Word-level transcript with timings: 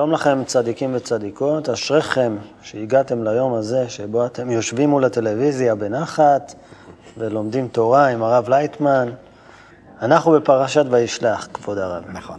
שלום 0.00 0.12
לכם 0.12 0.44
צדיקים 0.44 0.90
וצדיקות, 0.94 1.68
אשריכם 1.68 2.36
שהגעתם 2.62 3.24
ליום 3.24 3.54
הזה 3.54 3.88
שבו 3.88 4.26
אתם 4.26 4.50
יושבים 4.50 4.90
מול 4.90 5.04
הטלוויזיה 5.04 5.74
בנחת 5.74 6.54
ולומדים 7.18 7.68
תורה 7.68 8.06
עם 8.06 8.22
הרב 8.22 8.48
לייטמן. 8.48 9.08
אנחנו 10.02 10.32
בפרשת 10.32 10.84
וישלח, 10.90 11.48
כבוד 11.54 11.78
הרב. 11.78 12.04
נכון. 12.12 12.36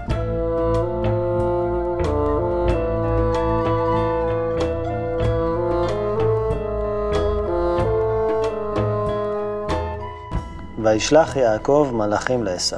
וישלח 10.84 11.36
יעקב 11.36 11.90
מלאכים 11.94 12.44
לעשו, 12.44 12.76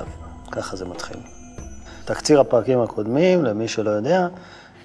ככה 0.52 0.75
זה 0.75 0.85
מתחיל. 0.85 1.17
תקציר 2.05 2.39
הפרקים 2.39 2.81
הקודמים, 2.81 3.44
למי 3.44 3.67
שלא 3.67 3.89
יודע, 3.89 4.27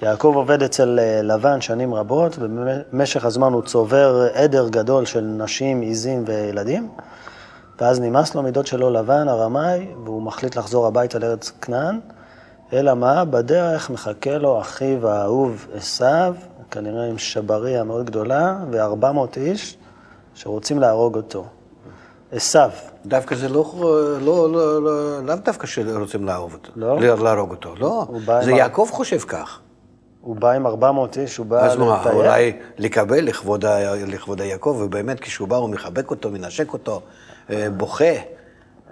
יעקב 0.03 0.33
עובד 0.37 0.63
אצל 0.63 0.99
אה, 0.99 1.23
לבן 1.23 1.61
שנים 1.61 1.95
רבות, 1.95 2.37
ובמשך 2.39 3.25
הזמן 3.25 3.53
הוא 3.53 3.63
צובר 3.63 4.27
עדר 4.35 4.69
גדול 4.69 5.05
של 5.05 5.21
נשים, 5.21 5.81
עיזים 5.81 6.25
וילדים, 6.27 6.89
ואז 7.81 8.01
נמאס 8.01 8.35
לו 8.35 8.43
מדוד 8.43 8.67
שלו 8.67 8.91
לבן, 8.91 9.29
הרמאי, 9.29 9.87
והוא 10.05 10.23
מחליט 10.23 10.57
לחזור 10.57 10.87
הביתה 10.87 11.19
לארץ 11.19 11.53
כנען, 11.61 12.01
אלא 12.73 12.95
מה? 12.95 13.25
בדרך 13.25 13.91
מחכה 13.91 14.39
לו 14.39 14.61
אחיו 14.61 15.09
האהוב 15.09 15.67
עשיו, 15.75 16.35
כנראה 16.71 17.05
עם 17.05 17.19
שבריה 17.19 17.85
מאוד 17.85 18.07
גדולה, 18.07 18.59
ו-400 18.71 19.37
איש 19.37 19.77
שרוצים 20.35 20.79
להרוג 20.79 21.17
אותו. 21.17 21.45
עשיו. 22.33 22.71
דווקא 23.07 23.37
זה 23.37 23.49
לא, 23.49 23.73
לא, 24.21 24.53
לא, 24.53 24.83
לא, 24.83 25.23
לאו 25.23 25.37
דווקא 25.45 25.67
שרוצים 25.67 26.25
להרוג 26.25 26.53
אותו, 26.53 26.73
לא? 26.77 27.01
להרוג 27.01 27.51
אותו, 27.51 27.75
לא, 27.77 28.07
זה 28.43 28.53
יעקב 28.53 28.89
חושב 28.91 29.19
כך. 29.19 29.61
הוא 30.29 30.37
בא 30.37 30.51
עם 30.51 30.67
400 30.67 31.19
איש, 31.19 31.37
הוא 31.37 31.47
בא 31.47 31.61
אז 31.67 31.77
מה. 31.77 32.03
אולי 32.13 32.53
לקבל 32.79 33.25
לכבוד, 33.25 33.65
ה- 33.65 33.95
לכבוד 34.07 34.41
היעקב, 34.41 34.79
ובאמת 34.85 35.21
כשהוא 35.21 35.49
בא 35.49 35.57
הוא 35.57 35.69
מחבק 35.71 36.11
אותו, 36.11 36.31
מנשק 36.31 36.73
אותו, 36.73 37.01
אה, 37.51 37.67
בוכה. 37.77 38.05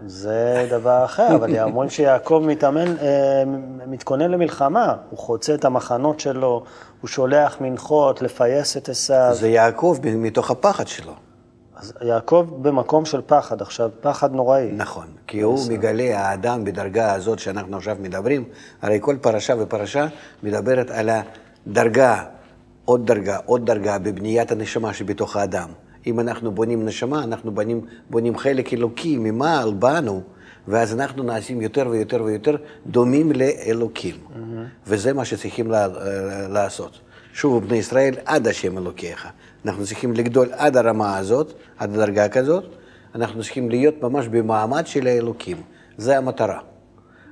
זה 0.06 0.66
דבר 0.70 1.04
אחר, 1.04 1.34
אבל 1.34 1.58
אומרים 1.62 1.90
שיעקב 1.90 2.42
מתאמן, 2.46 2.96
אה, 2.98 3.42
מתכונן 3.86 4.30
למלחמה. 4.30 4.94
הוא 5.10 5.18
חוצה 5.18 5.54
את 5.54 5.64
המחנות 5.64 6.20
שלו, 6.20 6.62
הוא 7.00 7.08
שולח 7.08 7.56
מנחות 7.60 8.22
לפייס 8.22 8.76
את 8.76 8.88
עשיו. 8.88 9.30
זה 9.32 9.48
יעקב 9.48 9.96
מתוך 10.04 10.50
הפחד 10.50 10.86
שלו. 10.88 11.12
אז 11.76 11.92
יעקב 12.02 12.46
במקום 12.62 13.04
של 13.04 13.20
פחד 13.26 13.62
עכשיו, 13.62 13.90
פחד 14.00 14.32
נוראי. 14.32 14.72
נכון, 14.72 15.06
כי 15.26 15.40
הוא 15.40 15.58
מגלה, 15.70 16.20
האדם 16.20 16.64
בדרגה 16.64 17.14
הזאת 17.14 17.38
שאנחנו 17.38 17.76
עכשיו 17.76 17.96
מדברים, 18.00 18.44
הרי 18.82 18.98
כל 19.00 19.16
פרשה 19.20 19.54
ופרשה 19.58 20.06
מדברת 20.42 20.90
על 20.90 21.10
הדרגה, 21.66 22.24
עוד 22.84 23.06
דרגה, 23.06 23.38
עוד 23.46 23.66
דרגה 23.66 23.98
בבניית 23.98 24.52
הנשמה 24.52 24.94
שבתוך 24.94 25.36
האדם. 25.36 25.68
אם 26.06 26.20
אנחנו 26.20 26.52
בונים 26.52 26.86
נשמה, 26.86 27.24
אנחנו 27.24 27.50
בונים, 27.50 27.80
בונים 28.10 28.38
חלק 28.38 28.72
אלוקי 28.72 29.16
ממעל 29.18 29.74
בנו, 29.74 30.22
ואז 30.68 30.94
אנחנו 30.94 31.22
נעשים 31.22 31.60
יותר 31.60 31.88
ויותר 31.90 32.22
ויותר 32.22 32.56
דומים 32.86 33.32
לאלוקים. 33.32 34.14
וזה 34.86 35.12
מה 35.12 35.24
שצריכים 35.24 35.70
לה, 35.70 35.88
לעשות. 36.48 37.00
שוב, 37.32 37.66
בני 37.66 37.76
ישראל, 37.76 38.14
עד 38.24 38.48
השם 38.48 38.78
אלוקיך. 38.78 39.28
אנחנו 39.66 39.84
צריכים 39.84 40.12
לגדול 40.12 40.48
עד 40.52 40.76
הרמה 40.76 41.18
הזאת, 41.18 41.52
עד 41.78 41.94
הדרגה 41.94 42.28
כזאת, 42.28 42.64
אנחנו 43.14 43.42
צריכים 43.42 43.70
להיות 43.70 44.02
ממש 44.02 44.28
במעמד 44.28 44.86
של 44.86 45.06
האלוקים. 45.06 45.56
זה 45.98 46.18
המטרה. 46.18 46.58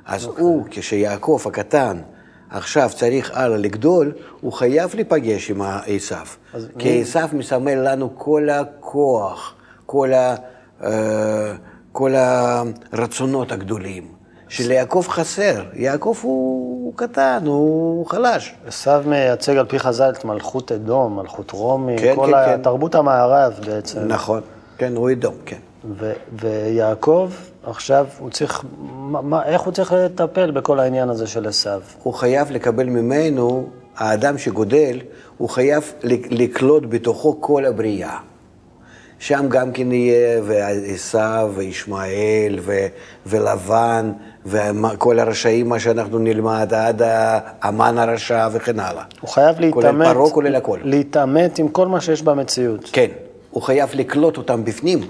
אז 0.07 0.25
okay. 0.25 0.41
הוא, 0.41 0.67
כשיעקב 0.71 1.41
הקטן 1.47 1.99
עכשיו 2.51 2.91
צריך 2.95 3.31
הלאה 3.35 3.57
לגדול, 3.57 4.13
הוא 4.41 4.53
חייב 4.53 4.95
להיפגש 4.95 5.51
עם 5.51 5.63
עשיו. 5.87 6.27
כי 6.79 7.03
עשיו 7.03 7.29
מסמל 7.33 7.93
לנו 7.93 8.19
כל 8.19 8.49
הכוח, 8.51 9.55
כל, 9.87 10.13
ה, 10.13 10.35
אה, 10.85 11.53
כל 11.93 12.13
הרצונות 12.93 13.53
הגדולים. 13.53 14.09
שליעקב 14.49 15.05
חסר. 15.09 15.65
יעקב 15.75 16.17
הוא, 16.23 16.74
הוא 16.95 17.09
קטן, 17.09 17.43
הוא 17.47 18.07
חלש. 18.07 18.55
עשיו 18.67 19.03
מייצג 19.07 19.57
על 19.57 19.67
פי 19.67 19.79
חז"ל 19.79 20.11
את 20.11 20.25
מלכות 20.25 20.73
אדום, 20.73 21.17
מלכות 21.17 21.51
רומי, 21.51 21.97
כן, 21.99 22.15
כל 22.17 22.27
כן, 22.27 22.47
כן. 22.47 22.63
תרבות 22.63 22.95
המערב 22.95 23.53
בעצם. 23.67 24.01
נכון, 24.09 24.41
כן, 24.79 24.97
הוא 24.97 25.11
אדום, 25.11 25.35
כן. 25.47 25.57
ו- 25.99 26.13
ויעקב, 26.33 27.31
עכשיו 27.67 28.07
הוא 28.19 28.31
צריך, 28.31 28.65
מה, 28.83 29.23
מה, 29.23 29.45
איך 29.45 29.61
הוא 29.61 29.73
צריך 29.73 29.93
לטפל 29.93 30.51
בכל 30.51 30.81
העניין 30.81 31.09
הזה 31.09 31.27
של 31.27 31.49
עשיו? 31.49 31.81
הוא 32.03 32.15
חייב 32.15 32.51
לקבל 32.51 32.87
ממנו, 32.87 33.67
האדם 33.97 34.39
שגודל, 34.39 34.99
הוא 35.39 35.49
חייב 35.49 35.93
לקלוט 36.31 36.83
בתוכו 36.89 37.37
כל 37.41 37.65
הבריאה. 37.65 38.19
שם 39.27 39.47
גם 39.49 39.73
כן 39.73 39.93
יהיה 39.93 40.41
ועשיו 40.45 41.53
וישמעאל 41.57 42.59
ו- 42.61 42.87
ולבן 43.27 44.13
וכל 44.47 45.19
הרשעים, 45.19 45.69
מה 45.69 45.79
שאנחנו 45.81 46.19
נלמד, 46.19 46.75
עד 46.75 47.03
המן 47.63 47.99
הרשע 47.99 48.49
וכן 48.53 48.81
הלאה. 48.81 49.03
הוא 49.21 49.31
חייב 49.31 49.61
להתעמת, 49.61 49.73
כולל 50.07 50.15
פרעה, 50.15 50.31
כולל 50.31 50.57
הכל. 50.57 50.79
להתעמת 50.83 51.59
עם 51.59 51.69
כל 51.69 51.87
מה 51.89 52.01
שיש 52.01 52.23
במציאות. 52.23 52.91
כן, 52.93 53.07
הוא 53.51 53.63
חייב 53.63 53.89
לקלוט 53.95 54.37
אותם 54.37 54.65
בפנים, 54.65 55.01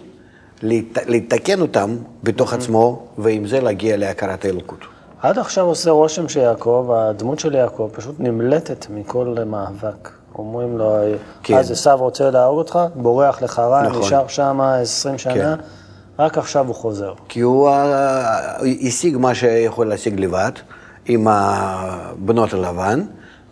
להת- 0.62 0.98
לתקן 1.06 1.60
אותם 1.60 1.97
בתוך 2.22 2.53
עצמו, 2.54 3.06
ועם 3.19 3.47
זה 3.47 3.60
להגיע 3.60 3.97
להכרת 3.97 4.44
האלוקות. 4.44 4.78
עד 5.22 5.38
עכשיו 5.38 5.64
עושה 5.64 5.91
רושם 5.91 6.28
שיעקב, 6.28 6.91
הדמות 6.94 7.38
של 7.38 7.54
יעקב 7.54 7.91
פשוט 7.92 8.14
נמלטת 8.19 8.86
מכל 8.91 9.36
מאבק. 9.47 10.08
אומרים 10.39 10.78
לו, 10.78 10.97
כן. 11.43 11.56
אז 11.56 11.71
עשיו 11.71 11.99
רוצה 12.00 12.31
להרוג 12.31 12.59
אותך, 12.59 12.78
בורח 12.95 13.43
לחרן, 13.43 13.87
נכון. 13.87 14.00
נשאר 14.00 14.28
שם 14.28 14.61
20 14.61 15.19
שנה, 15.19 15.34
כן. 15.34 15.55
רק 16.19 16.39
עכשיו 16.39 16.67
הוא 16.67 16.75
חוזר. 16.75 17.12
כי 17.28 17.41
הוא 17.41 17.69
אה, 17.69 18.56
השיג 18.81 19.17
מה 19.17 19.34
שיכול 19.34 19.87
להשיג 19.87 20.21
לבד, 20.21 20.53
עם 21.06 21.28
הבנות 21.28 22.53
הלבן, 22.53 23.03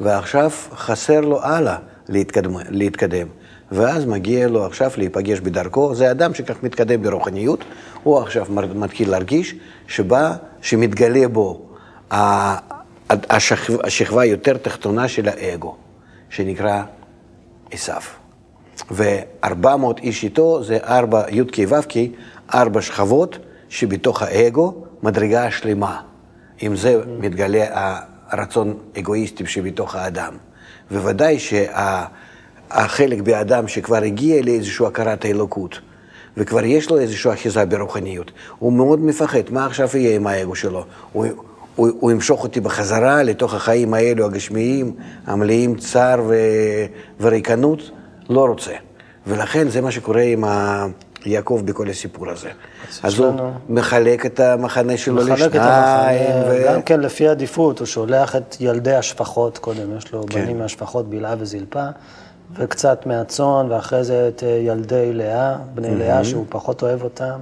ועכשיו 0.01 0.51
חסר 0.77 1.21
לו 1.21 1.43
הלאה 1.43 1.77
להתקדם, 2.09 2.57
להתקדם. 2.69 3.27
ואז 3.73 4.05
מגיע 4.05 4.49
לו 4.49 4.67
עכשיו 4.67 4.91
להיפגש 4.97 5.41
בדרכו. 5.41 5.95
זה 5.95 6.11
אדם 6.11 6.35
שכך 6.35 6.63
מתקדם 6.63 7.03
ברוחניות, 7.03 7.65
הוא 8.03 8.19
עכשיו 8.19 8.47
מתחיל 8.75 9.11
להרגיש 9.11 9.55
שבא, 9.87 10.33
שמתגלה 10.63 11.29
בו 11.29 11.61
השכבה, 13.11 13.77
השכבה 13.85 14.25
יותר 14.25 14.57
תחתונה 14.57 15.09
של 15.09 15.29
האגו, 15.29 15.77
שנקרא 16.33 16.83
עשיו. 17.71 18.01
ו-400 18.91 20.03
איש 20.03 20.25
איתו 20.25 20.65
זה 20.65 20.79
ארבע 20.85 21.23
י"ק 21.31 21.57
ו"ק, 21.69 21.93
ארבע 22.55 22.83
שכבות 22.83 23.39
שבתוך 23.69 24.23
האגו 24.23 24.75
מדרגה 25.03 25.51
שלמה. 25.51 26.01
עם 26.61 26.77
זה 26.77 27.01
מתגלה 27.19 27.65
הרצון 28.29 28.79
אגואיסטי 28.99 29.47
שבתוך 29.47 29.95
האדם. 29.95 30.37
וודאי 30.91 31.39
שהחלק 31.39 33.21
באדם 33.21 33.69
שכבר 33.69 34.03
הגיע 34.03 34.43
לאיזושהי 34.43 34.87
הכרת 34.87 35.25
האלוקות, 35.25 35.81
וכבר 36.37 36.65
יש 36.65 36.91
לו 36.91 36.99
איזושהי 36.99 37.33
אחיזה 37.33 37.67
ברוחניות, 37.67 38.31
הוא 38.59 38.73
מאוד 38.73 39.01
מפחד, 39.01 39.51
מה 39.51 39.67
עכשיו 39.67 39.89
יהיה 39.95 40.17
עם 40.17 40.27
האגו 40.27 40.55
שלו? 40.55 40.85
הוא, 41.13 41.27
הוא, 41.77 41.89
הוא 42.01 42.11
ימשוך 42.11 42.43
אותי 42.43 42.61
בחזרה 42.61 43.23
לתוך 43.23 43.55
החיים 43.55 43.95
האלו 43.95 44.27
הגשמיים, 44.27 44.95
המלאים 45.27 45.77
צער 45.77 46.21
ו, 46.29 46.35
וריקנות? 47.21 47.91
לא 48.31 48.47
רוצה. 48.47 48.73
ולכן 49.27 49.69
זה 49.69 49.81
מה 49.81 49.91
שקורה 49.91 50.23
עם 50.23 50.45
ה... 50.45 50.87
יעקב 51.27 51.63
בכל 51.65 51.89
הסיפור 51.89 52.31
הזה. 52.31 52.49
אז 53.03 53.19
הוא 53.19 53.27
לנו- 53.27 53.53
מחלק 53.69 54.27
את 54.27 54.41
המחנה 54.41 54.97
שלו 54.97 55.15
מחלק 55.15 55.33
את 55.33 55.47
לשניים, 55.47 56.33
המחנה, 56.33 56.53
ו... 56.53 56.65
גם 56.69 56.83
כן 56.83 57.01
לפי 57.01 57.29
עדיפות, 57.29 57.79
הוא 57.79 57.87
שולח 57.87 58.37
את 58.37 58.57
ילדי 58.61 58.95
השפחות 58.95 59.59
קודם, 59.59 59.97
יש 59.97 60.13
לו 60.13 60.25
כן. 60.31 60.41
בנים 60.45 60.59
מהשפחות 60.59 61.11
בלעה 61.11 61.35
וזלפה, 61.39 61.85
וקצת 62.55 63.07
מהצאן, 63.07 63.67
ואחרי 63.69 64.05
זה 64.05 64.29
את 64.29 64.43
אה, 64.43 64.49
ילדי 64.49 65.13
לאה, 65.13 65.57
בני 65.75 65.97
לאה, 65.97 66.25
שהוא 66.25 66.47
פחות 66.49 66.83
אוהב 66.83 67.03
אותם, 67.03 67.41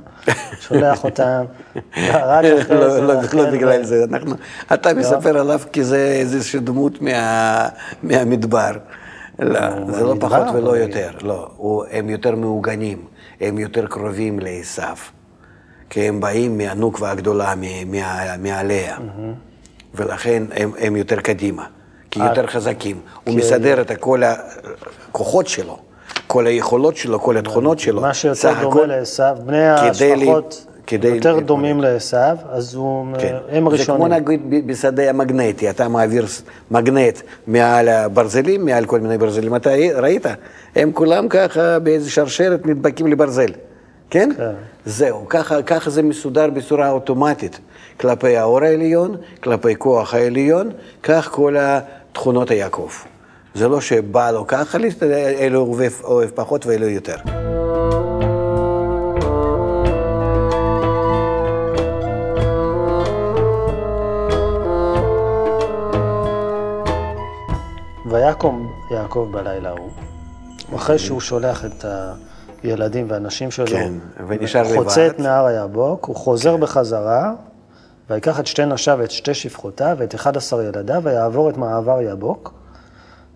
שולח 0.61 1.05
אותם, 1.05 1.45
רק 1.97 2.45
אחרי 2.45 2.77
לא, 2.77 2.91
זה... 2.91 3.01
לא, 3.01 3.15
לא 3.33 3.51
בגלל 3.51 3.85
זה, 3.85 4.05
אנחנו, 4.11 4.35
אתה 4.75 4.95
מספר 4.95 5.39
עליו 5.39 5.61
כי 5.73 5.85
זה 5.85 5.99
איזושהי 5.99 6.61
דמות 6.61 7.03
מה, 7.03 7.69
מהמדבר. 8.03 8.73
לא, 9.39 9.61
זה 9.93 10.05
לא 10.05 10.15
פחות 10.21 10.47
ולא 10.55 10.77
יותר, 10.77 11.11
לא, 11.23 11.49
הם 11.91 12.11
יותר 12.11 12.37
מעוגנים, 12.37 13.05
הם 13.41 13.59
יותר 13.59 13.87
קרובים 13.87 14.39
לעשו, 14.39 14.83
כי 15.91 16.01
הם 16.01 16.21
באים 16.21 16.59
מהנוקבה 16.59 17.11
הגדולה, 17.11 17.55
מעליה, 18.39 18.97
ולכן 19.95 20.43
הם, 20.53 20.73
הם 20.79 20.97
יותר 20.97 21.21
קדימה, 21.21 21.65
כי 22.11 22.21
אה, 22.21 22.27
יותר 22.27 22.47
חזקים. 22.47 23.01
הוא 23.25 23.37
מסדר 23.37 23.81
את 23.81 23.93
כל 24.01 24.23
הכוחות 25.11 25.49
שלו, 25.49 25.77
כל 26.27 26.47
היכולות 26.47 26.97
שלו, 26.97 27.21
כל 27.21 27.37
התכונות 27.37 27.79
שלו. 27.79 28.01
מה 28.01 28.15
שיותר 28.15 28.53
דומה 28.61 28.87
לעשו, 28.87 29.23
בני 29.47 29.69
השפחות 29.69 30.67
כדי 30.87 31.09
יותר 31.09 31.29
להתמודד. 31.29 31.47
דומים 31.47 31.81
לעשו, 31.81 32.17
אז 32.51 32.75
הוא, 32.75 33.07
כן. 33.19 33.37
הם 33.49 33.77
זה 33.77 33.85
כמו. 33.85 34.09
נגיד 34.09 34.67
בשדה 34.67 35.11
המגנטי, 35.11 35.71
אתה 35.71 35.89
מעביר 35.89 36.27
מגנט 36.71 37.21
מעל 37.47 37.89
הברזלים, 37.89 38.65
מעל 38.65 38.85
כל 38.85 39.01
מיני 39.01 39.19
ברזלים, 39.19 39.57
אתה 39.57 39.71
ראית? 39.97 40.27
הם 40.77 40.93
כולם 40.93 41.29
ככה 41.29 41.79
באיזה 41.79 42.11
שרשרת 42.11 42.67
נדבקים 42.67 43.07
לברזל, 43.07 43.51
כן? 44.11 44.31
כן. 44.37 44.51
זהו, 44.87 45.29
ככה, 45.29 45.63
ככה 45.63 45.91
זה 45.91 46.03
מסודר 46.03 46.51
בצורה 46.51 46.91
אוטומטית, 46.91 47.61
כלפי 48.01 48.37
האור 48.37 48.63
העליון, 48.65 49.17
כלפי 49.43 49.77
כוח 49.79 50.15
העליון, 50.15 50.71
כך 51.03 51.29
כל 51.31 51.57
התכונות 51.59 52.51
היעקב. 52.51 52.91
זה 53.55 53.69
לא 53.69 53.81
שבא 53.81 54.31
לו 54.31 54.47
ככה, 54.47 54.79
להסתדר, 54.79 55.29
אלו 55.29 55.61
אוהב, 55.61 55.93
אוהב 56.05 56.31
פחות 56.31 56.67
ואלו 56.67 56.89
יותר. 56.89 57.17
ויקום 68.11 68.73
יעקב 68.91 69.29
בלילה 69.33 69.69
ההוא, 69.69 69.91
אחרי 70.77 70.99
שהוא 70.99 71.21
שולח 71.21 71.65
את 71.65 71.85
הילדים 72.63 73.07
והנשים 73.09 73.51
שלו, 73.51 73.67
כן, 73.67 73.93
ונשאר 74.29 74.65
חוצה 74.77 75.07
לבד. 75.07 75.15
את 75.15 75.21
נהר 75.21 75.47
היבוק, 75.47 76.05
הוא 76.05 76.17
חוזר 76.17 76.57
בחזרה, 76.57 77.33
ויקח 78.11 78.41
את 78.41 78.47
שתי 78.47 78.67
נשיו 78.67 78.97
ואת 79.01 79.11
שתי 79.11 79.35
שפחותיו 79.35 79.97
ואת 79.99 80.15
אחד 80.15 80.37
עשר 80.37 80.63
ילדיו, 80.63 81.01
ויעבור 81.05 81.51
את 81.51 81.57
מעבר 81.57 82.01
יבוק, 82.01 82.60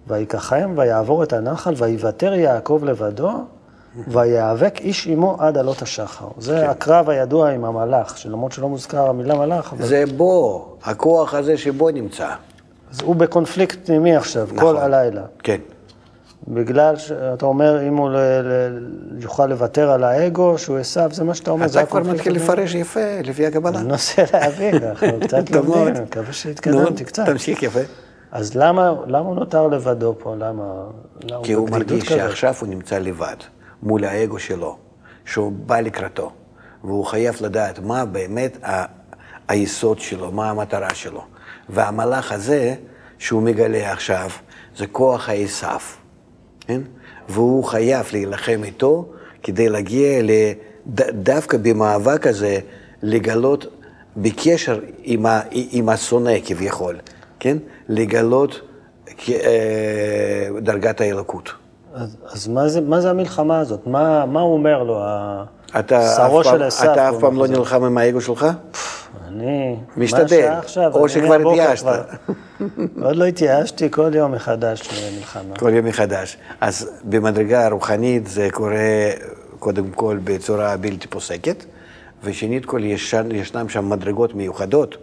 ויקחם, 0.08 0.72
ויעבור 0.76 1.22
את 1.22 1.32
הנחל, 1.32 1.74
ויוותר 1.76 2.34
יעקב 2.34 2.80
לבדו, 2.84 3.30
ויאבק 4.08 4.80
איש 4.80 5.06
עמו 5.06 5.36
עד 5.40 5.58
עלות 5.58 5.82
השחר. 5.82 6.28
זה 6.38 6.60
כן. 6.64 6.70
הקרב 6.70 7.10
הידוע 7.10 7.50
עם 7.50 7.64
המלאך, 7.64 8.18
שלמרות 8.18 8.52
שלא 8.52 8.68
מוזכר 8.68 9.08
המילה 9.08 9.34
מלאך, 9.34 9.72
אבל 9.72 9.86
זה 9.86 10.04
בו, 10.16 10.66
הכוח 10.84 11.34
הזה 11.34 11.56
שבו 11.58 11.90
נמצא. 11.90 12.28
אז 12.92 13.00
הוא 13.00 13.16
בקונפליקט 13.16 13.86
פנימי 13.86 14.16
עכשיו, 14.16 14.46
כל 14.48 14.54
נכון. 14.54 14.76
הלילה. 14.76 15.22
כן. 15.42 15.58
בגלל 16.48 16.96
שאתה 16.96 17.46
אומר, 17.46 17.88
אם 17.88 17.96
הוא 17.96 18.10
ל- 18.10 18.16
ל- 18.16 18.78
יוכל 19.22 19.46
לוותר 19.46 19.90
על 19.90 20.04
האגו, 20.04 20.58
שהוא 20.58 20.78
עשיו, 20.78 21.10
זה 21.12 21.24
מה 21.24 21.34
שאתה 21.34 21.50
אומר, 21.50 21.66
אתה 21.66 21.86
כבר 21.86 22.00
מתחיל. 22.02 22.32
לפרש 22.34 22.74
יפה, 22.74 23.20
לפי 23.24 23.46
הקבלה. 23.46 23.78
אני 23.78 23.88
מנסה 23.88 24.22
להבין, 24.32 24.74
אנחנו 24.84 25.20
קצת. 25.20 25.50
לומדים, 25.54 25.86
אני 25.88 26.00
מקווה 26.00 26.32
שהתקדמתי 26.32 27.04
קצת. 27.04 27.26
תמשיך 27.26 27.62
יפה. 27.62 27.80
אז 28.34 28.54
למה 28.56 28.92
למה 29.06 29.18
הוא 29.28 29.34
נותר 29.36 29.66
לבדו 29.68 30.14
פה? 30.18 30.34
למה? 30.38 30.64
למה 31.24 31.44
כי 31.44 31.52
הוא 31.52 31.70
מרגיש 31.70 32.04
כזאת? 32.04 32.18
שעכשיו 32.18 32.54
הוא 32.60 32.68
נמצא 32.68 32.98
לבד, 32.98 33.36
מול 33.82 34.04
האגו 34.04 34.38
שלו, 34.38 34.76
שהוא 35.24 35.52
בא 35.66 35.80
לקראתו, 35.80 36.30
והוא 36.84 37.04
חייב 37.04 37.34
לדעת 37.40 37.78
מה 37.78 38.04
באמת 38.04 38.64
ה- 38.64 38.84
היסוד 39.48 39.98
שלו, 40.00 40.30
מה 40.32 40.50
המטרה 40.50 40.94
שלו. 40.94 41.22
והמהלך 41.68 42.32
הזה, 42.32 42.74
שהוא 43.18 43.42
מגלה 43.42 43.92
עכשיו, 43.92 44.30
זה 44.76 44.86
כוח 44.86 45.28
העשיו, 45.28 45.80
כן? 46.60 46.80
והוא 47.28 47.64
חייב 47.64 48.06
להילחם 48.12 48.60
איתו 48.64 49.08
כדי 49.42 49.68
להגיע 49.68 50.22
לד- 50.22 51.02
דווקא 51.22 51.58
במאבק 51.62 52.26
הזה, 52.26 52.58
לגלות 53.02 53.66
בקשר 54.16 54.80
עם, 55.02 55.26
ה, 55.26 55.40
עם 55.50 55.88
השונא 55.88 56.32
כביכול, 56.44 56.96
כן? 57.44 57.56
לגלות 57.88 58.60
אה, 59.28 60.48
דרגת 60.62 61.00
האלוקות. 61.00 61.52
אז, 61.94 62.16
אז 62.26 62.48
מה, 62.48 62.68
זה, 62.68 62.80
מה 62.80 63.00
זה 63.00 63.10
המלחמה 63.10 63.58
הזאת? 63.58 63.86
מה, 63.86 64.26
מה 64.26 64.40
הוא 64.40 64.54
אומר 64.54 64.82
לו, 64.82 65.02
שרו 66.16 66.44
של 66.44 66.62
עשיו? 66.62 66.92
אתה 66.92 67.10
אף 67.10 67.14
פעם 67.20 67.36
לא? 67.36 67.46
נלחם 67.46 67.84
עם 67.84 67.98
האגו 67.98 68.20
שלך? 68.20 68.46
אני... 69.28 69.76
משתדל. 69.96 70.52
או 70.94 71.08
שכבר 71.08 71.50
התייאשת. 71.50 71.86
עוד 73.02 73.16
לא 73.16 73.24
התייאשתי, 73.24 73.90
כל 73.90 74.10
יום 74.14 74.32
מחדש 74.32 74.88
מלחמה. 75.16 75.56
כל 75.58 75.70
יום 75.74 75.86
מחדש. 75.86 76.36
אז 76.60 76.90
במדרגה 77.04 77.66
הרוחנית 77.66 78.26
זה 78.26 78.48
קורה 78.52 79.10
קודם 79.58 79.90
כל 79.90 80.18
בצורה 80.24 80.76
בלתי 80.76 81.08
פוסקת, 81.08 81.64
ושנית 82.22 82.64
כל 82.64 82.84
ישן, 82.84 83.28
ישנם 83.32 83.68
שם 83.68 83.90
מדרגות 83.90 84.34
מיוחדות, 84.34 84.96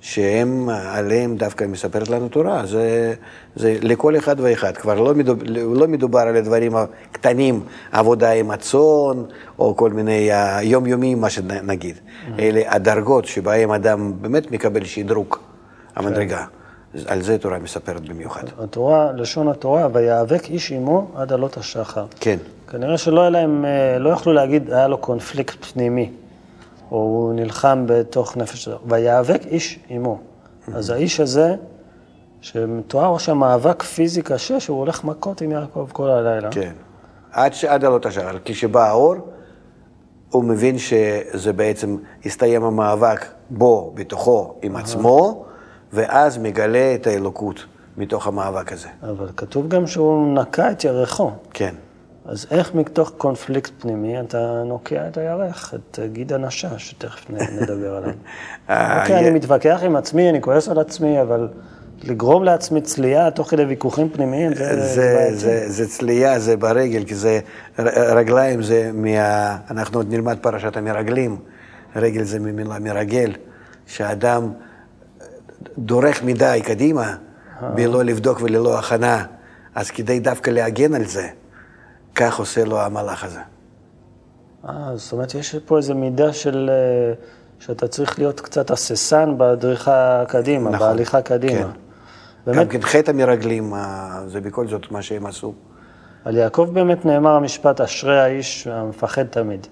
שהם, 0.00 0.68
עליהם 0.68 1.36
דווקא 1.36 1.64
מספרת 1.64 2.08
לנו 2.08 2.28
תורה. 2.28 2.66
זה, 2.66 3.14
זה 3.56 3.76
לכל 3.82 4.16
אחד 4.16 4.36
ואחד. 4.40 4.76
כבר 4.76 5.00
לא 5.00 5.14
מדובר, 5.14 5.44
לא 5.74 5.88
מדובר 5.88 6.18
על 6.18 6.36
הדברים 6.36 6.76
הקטנים, 6.76 7.60
עבודה 7.92 8.30
עם 8.30 8.50
הצאן, 8.50 9.22
או 9.58 9.76
כל 9.76 9.90
מיני 9.90 10.30
יומיומיים, 10.62 11.20
מה 11.20 11.30
שנגיד. 11.30 11.96
אלה 12.38 12.60
הדרגות 12.66 13.24
שבהם 13.24 13.70
אדם 13.70 14.12
באמת 14.20 14.50
מקבל 14.50 14.84
שדרוג, 14.84 15.36
המדרגה. 15.96 16.44
על 17.06 17.22
זה 17.22 17.38
תורה 17.38 17.58
מספרת 17.58 18.08
במיוחד. 18.08 18.42
התורה, 18.58 19.12
לשון 19.12 19.48
התורה, 19.48 19.88
ויאבק 19.92 20.50
איש 20.50 20.72
עמו 20.72 21.10
עד 21.16 21.32
עלות 21.32 21.56
השחר. 21.56 22.06
כן. 22.20 22.36
כנראה 22.70 22.98
שלא 22.98 23.20
היה 23.20 23.30
להם, 23.30 23.64
אה, 23.64 23.98
לא 23.98 24.10
יכלו 24.10 24.32
להגיד, 24.32 24.72
היה 24.72 24.88
לו 24.88 24.98
קונפליקט 24.98 25.64
פנימי, 25.64 26.10
או 26.90 26.96
הוא 26.96 27.34
נלחם 27.34 27.84
בתוך 27.88 28.36
נפש 28.36 28.64
שלו. 28.64 28.78
ויאבק 28.86 29.46
איש 29.46 29.78
עמו. 29.88 30.18
אז 30.74 30.90
האיש 30.90 31.20
הזה, 31.20 31.54
שמתואר 32.40 33.18
שם 33.18 33.38
מאבק 33.38 33.82
פיזי 33.82 34.22
קשה, 34.22 34.60
שהוא 34.60 34.78
הולך 34.78 35.04
מכות 35.04 35.40
עם 35.40 35.50
יעקב 35.50 35.88
כל 35.92 36.10
הלילה. 36.10 36.50
כן. 36.50 36.72
עד, 37.32 37.52
עד 37.68 37.84
עלות 37.84 38.06
השחר. 38.06 38.36
כשבא 38.44 38.88
האור, 38.88 39.14
הוא 40.30 40.44
מבין 40.44 40.78
שזה 40.78 41.52
בעצם 41.52 41.96
הסתיים 42.24 42.64
המאבק 42.64 43.26
בו, 43.50 43.92
בתוכו, 43.94 44.54
עם 44.62 44.76
עצמו, 44.76 45.44
ואז 45.92 46.38
מגלה 46.38 46.94
את 46.94 47.06
האלוקות 47.06 47.64
מתוך 47.96 48.26
המאבק 48.26 48.72
הזה. 48.72 48.88
אבל 49.02 49.28
כתוב 49.36 49.68
גם 49.68 49.86
שהוא 49.86 50.34
נקע 50.34 50.70
את 50.70 50.84
ירחו. 50.84 51.30
כן. 51.50 51.74
אז 52.28 52.46
איך 52.50 52.74
מתוך 52.74 53.12
קונפליקט 53.16 53.72
פנימי 53.78 54.20
אתה 54.20 54.62
נוקע 54.66 55.08
את 55.08 55.16
הירך, 55.16 55.74
את 55.74 55.98
גיד 56.12 56.32
הנשה, 56.32 56.78
שתכף 56.78 57.30
נדבר 57.30 57.94
עליו. 57.96 58.10
אה, 58.70 59.02
אוקיי, 59.02 59.18
אני 59.18 59.30
מתווכח 59.30 59.80
עם 59.84 59.96
עצמי, 59.96 60.30
אני 60.30 60.42
כועס 60.42 60.68
על 60.68 60.78
עצמי, 60.78 61.22
אבל 61.22 61.48
לגרום 62.04 62.44
לעצמי 62.44 62.80
צלייה 62.80 63.30
תוך 63.30 63.50
כדי 63.50 63.64
ויכוחים 63.64 64.08
פנימיים, 64.08 64.54
זה 64.54 64.80
זה. 64.80 65.30
זה, 65.36 65.64
זה 65.68 65.88
צלייה, 65.88 66.38
זה 66.38 66.56
ברגל, 66.56 67.04
כי 67.04 67.14
זה 67.14 67.40
רגליים, 68.14 68.62
זה 68.62 68.90
מה... 68.94 69.56
אנחנו 69.70 69.98
עוד 69.98 70.10
נלמד 70.10 70.38
פרשת 70.40 70.76
המרגלים. 70.76 71.36
רגל 71.96 72.22
זה 72.22 72.38
ממילה 72.38 72.78
מרגל, 72.78 73.32
שאדם 73.86 74.52
דורך 75.78 76.22
מדי 76.22 76.60
קדימה, 76.64 77.14
בלא 77.74 78.04
לבדוק 78.04 78.40
וללא 78.42 78.78
הכנה, 78.78 79.24
אז 79.74 79.90
כדי 79.90 80.20
דווקא 80.20 80.50
להגן 80.50 80.94
על 80.94 81.04
זה, 81.04 81.28
כך 82.16 82.38
עושה 82.38 82.64
לו 82.64 82.80
המהלך 82.80 83.24
הזה. 83.24 83.40
אה, 84.68 84.90
זאת 84.94 85.12
אומרת, 85.12 85.34
יש 85.34 85.56
פה 85.56 85.76
איזו 85.76 85.94
מידה 85.94 86.32
של... 86.32 86.70
אה, 86.72 87.14
שאתה 87.58 87.88
צריך 87.88 88.18
להיות 88.18 88.40
קצת 88.40 88.70
הססן 88.70 89.34
בדריכה 89.38 90.24
קדימה, 90.28 90.70
נכון, 90.70 90.88
בהליכה 90.88 91.22
קדימה. 91.22 91.62
כן. 91.62 91.68
באמת, 92.46 92.58
גם 92.58 92.68
כן 92.68 92.80
חטא 92.82 93.10
המרגלים, 93.10 93.74
אה, 93.74 94.20
זה 94.26 94.40
בכל 94.40 94.68
זאת 94.68 94.90
מה 94.90 95.02
שהם 95.02 95.26
עשו. 95.26 95.54
על 96.24 96.36
יעקב 96.36 96.68
באמת 96.72 97.04
נאמר 97.04 97.30
המשפט, 97.30 97.80
אשרי 97.80 98.20
האיש 98.20 98.66
המפחד 98.66 99.22
תמיד. 99.22 99.66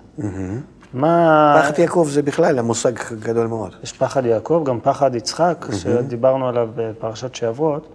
מה... 0.95 1.61
פחד 1.63 1.79
יעקב 1.79 2.09
זה 2.11 2.23
בכלל 2.23 2.59
המושג 2.59 2.93
גדול 3.21 3.47
מאוד. 3.47 3.75
יש 3.83 3.93
פחד 3.93 4.27
יעקב, 4.27 4.63
גם 4.67 4.81
פחד 4.81 5.15
יצחק, 5.15 5.67
שדיברנו 5.73 6.49
עליו 6.49 6.69
בפרשת 6.77 7.35
שעברות. 7.35 7.89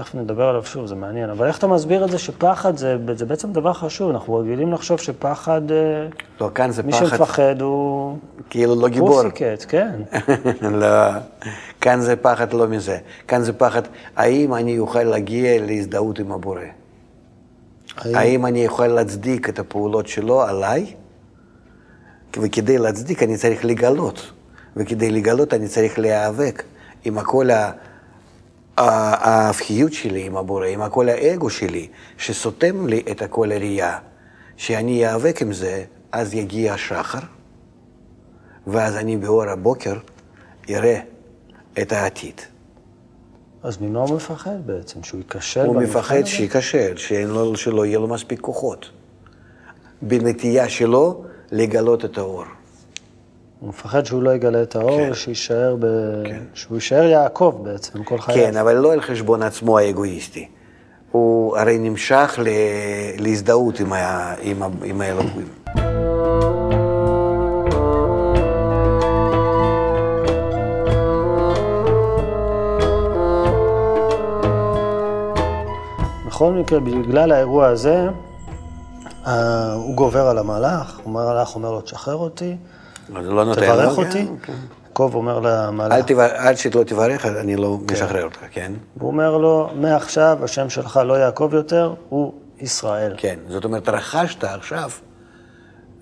תכף 0.00 0.14
נדבר 0.14 0.44
עליו 0.48 0.64
שוב, 0.64 0.86
זה 0.86 0.94
מעניין. 0.94 1.30
אבל 1.30 1.46
איך 1.46 1.58
אתה 1.58 1.66
מסביר 1.66 2.04
את 2.04 2.10
זה 2.10 2.18
שפחד 2.18 2.76
זה, 2.76 2.96
זה 3.16 3.26
בעצם 3.26 3.52
דבר 3.52 3.72
חשוב? 3.72 4.10
אנחנו 4.10 4.34
רגילים 4.34 4.72
לחשוב 4.72 5.00
שפחד, 5.00 5.60
אה, 5.70 5.76
לא, 6.40 6.50
כאן 6.54 6.70
זה 6.70 6.82
מי 6.82 6.92
פחד, 6.92 7.06
שמפחד 7.06 7.60
הוא 7.60 8.16
כאילו 8.50 8.80
לא 8.80 8.88
גיבור. 8.88 9.22
פוסיקט, 9.22 9.64
כן. 9.68 9.90
לא, 10.80 10.86
כאן 11.80 12.00
זה 12.00 12.16
פחד 12.16 12.52
לא 12.52 12.66
מזה. 12.68 12.98
כאן 13.28 13.42
זה 13.42 13.52
פחד, 13.52 13.82
האם 14.16 14.54
אני 14.54 14.78
אוכל 14.78 15.02
להגיע 15.02 15.60
להזדהות 15.66 16.18
עם 16.18 16.32
הבורא? 16.32 16.60
האם- 17.96 18.14
האם 18.16 18.46
אני 18.46 18.64
יכול 18.64 18.86
להצדיק 18.86 19.48
את 19.48 19.58
הפעולות 19.58 20.06
שלו 20.08 20.42
עליי? 20.42 20.86
וכדי 22.36 22.78
להצדיק 22.78 23.22
אני 23.22 23.36
צריך 23.36 23.64
לגלות, 23.64 24.32
וכדי 24.76 25.10
לגלות 25.10 25.54
אני 25.54 25.68
צריך 25.68 25.98
להיאבק 25.98 26.62
עם 27.04 27.22
כל 27.22 27.50
ה- 27.50 27.70
ההפכיות 28.78 29.92
שלי 29.92 30.26
עם 30.26 30.36
הבורא, 30.36 30.66
עם 30.66 30.88
כל 30.88 31.08
האגו 31.08 31.50
שלי, 31.50 31.88
שסותם 32.18 32.86
לי 32.86 33.02
את 33.10 33.22
כל 33.30 33.52
הראייה. 33.52 33.98
שאני 34.56 35.04
איאבק 35.04 35.42
עם 35.42 35.52
זה, 35.52 35.84
אז 36.12 36.34
יגיע 36.34 36.74
השחר, 36.74 37.18
ואז 38.66 38.96
אני 38.96 39.16
באור 39.16 39.42
הבוקר 39.42 39.94
אראה 40.70 41.00
את 41.82 41.92
העתיד. 41.92 42.40
אז 43.62 43.78
ממה 43.80 44.00
הוא 44.00 44.16
מפחד 44.16 44.66
בעצם? 44.66 45.02
שהוא 45.02 45.20
ייכשל 45.20 45.66
הוא 45.66 45.82
מפחד? 45.82 46.24
שייכשל, 46.24 46.96
שלא 47.54 47.86
יהיה 47.86 47.98
לו 47.98 48.08
מספיק 48.08 48.40
כוחות. 48.40 48.90
בנטייה 50.02 50.68
שלו 50.68 51.24
לגלות 51.52 52.04
את 52.04 52.18
האור. 52.18 52.44
הוא 53.60 53.68
מפחד 53.68 54.06
שהוא 54.06 54.22
לא 54.22 54.34
יגלה 54.34 54.62
את 54.62 54.76
האור, 54.76 54.98
כן. 54.98 55.10
ושישאר 55.10 55.76
ב... 55.80 55.86
שהוא 56.54 56.76
יישאר 56.76 57.02
יעקב 57.04 57.60
בעצם, 57.62 58.04
כל 58.04 58.18
חייו. 58.18 58.36
כן, 58.38 58.56
אבל 58.56 58.74
לא 58.74 58.92
על 58.92 59.00
חשבון 59.00 59.42
עצמו 59.42 59.78
האגואיסטי. 59.78 60.48
הוא 61.12 61.56
הרי 61.56 61.78
נמשך 61.78 62.38
ל- 62.42 62.48
להזדהות 63.22 63.80
עם, 63.80 63.92
ה... 63.92 64.34
עם, 64.40 64.62
ה... 64.62 64.68
עם 64.84 65.00
האלוהים. 65.00 65.48
בכל 76.26 76.52
מקרה, 76.52 76.80
בגלל 76.80 77.32
האירוע 77.32 77.66
הזה, 77.66 78.08
אה, 79.26 79.72
הוא 79.72 79.94
גובר 79.94 80.26
על 80.26 80.38
המלאך, 80.38 81.00
המלאך 81.06 81.54
אומר 81.54 81.70
לו, 81.70 81.80
תשחרר 81.80 82.16
אותי, 82.16 82.56
אז 83.16 83.26
לא 83.26 83.44
נותן 83.44 83.60
תברך 83.60 83.98
לו, 83.98 84.04
אותי. 84.04 84.26
כן, 84.26 84.34
כן. 84.42 84.52
יעקב 84.92 85.14
אומר 85.14 85.38
אל, 85.38 85.68
למלאך, 85.68 86.04
תבר... 86.06 86.26
אל 86.26 86.54
שלא 86.56 86.84
תברך, 86.84 87.26
אני 87.26 87.56
לא 87.56 87.78
משחרר 87.92 88.24
אותך, 88.24 88.38
כן? 88.50 88.72
הוא 89.00 89.08
אומר 89.10 89.36
לו, 89.38 89.70
מעכשיו 89.74 90.38
השם 90.44 90.70
שלך 90.70 91.00
לא 91.04 91.14
יעקב 91.14 91.50
יותר, 91.52 91.94
הוא 92.08 92.32
ישראל. 92.60 93.14
כן. 93.16 93.38
זאת 93.48 93.64
אומרת, 93.64 93.88
רכשת 93.88 94.44
עכשיו, 94.44 94.90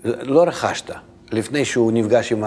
לא 0.03 0.43
רכשת, 0.43 0.89
לפני 1.31 1.65
שהוא 1.65 1.91
נפגש 1.91 2.31
עם 2.31 2.43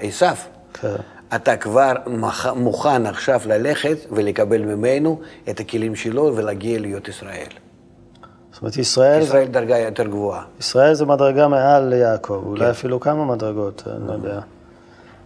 עשיו, 0.00 0.34
כן. 0.74 0.88
אתה 1.34 1.56
כבר 1.56 1.92
מוכ- 2.06 2.52
מוכן 2.56 3.06
עכשיו 3.06 3.40
ללכת 3.46 3.96
ולקבל 4.10 4.62
ממנו 4.62 5.20
את 5.50 5.60
הכלים 5.60 5.94
שלו 5.96 6.32
ולהגיע 6.36 6.78
להיות 6.78 7.08
ישראל. 7.08 7.48
זאת 8.58 8.62
אומרת, 8.62 8.76
ישראל, 8.76 9.22
ישראל 9.22 9.46
דרגה 9.46 9.78
יותר 9.78 10.06
גבוהה. 10.06 10.42
ישראל 10.60 10.94
זה 10.94 11.06
מדרגה 11.06 11.48
מעל 11.48 11.92
יעקב, 11.92 12.42
אולי 12.46 12.64
כן. 12.64 12.70
אפילו 12.70 13.00
כמה 13.00 13.24
מדרגות, 13.24 13.82
אני 13.96 14.08
לא 14.08 14.12
יודע. 14.12 14.40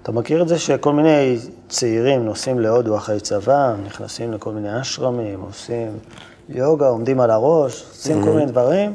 אתה 0.03 0.13
מכיר 0.13 0.43
את 0.43 0.49
זה 0.49 0.59
שכל 0.59 0.93
מיני 0.93 1.39
צעירים 1.69 2.25
נוסעים 2.25 2.61
להודו 2.61 2.97
אחרי 2.97 3.21
צבא, 3.21 3.75
נכנסים 3.87 4.33
לכל 4.33 4.53
מיני 4.53 4.81
אשרמים, 4.81 5.41
עושים 5.41 5.99
יוגה, 6.49 6.87
עומדים 6.87 7.21
על 7.21 7.31
הראש, 7.31 7.85
עושים 7.91 8.25
כל 8.25 8.31
מיני 8.31 8.47
דברים, 8.47 8.95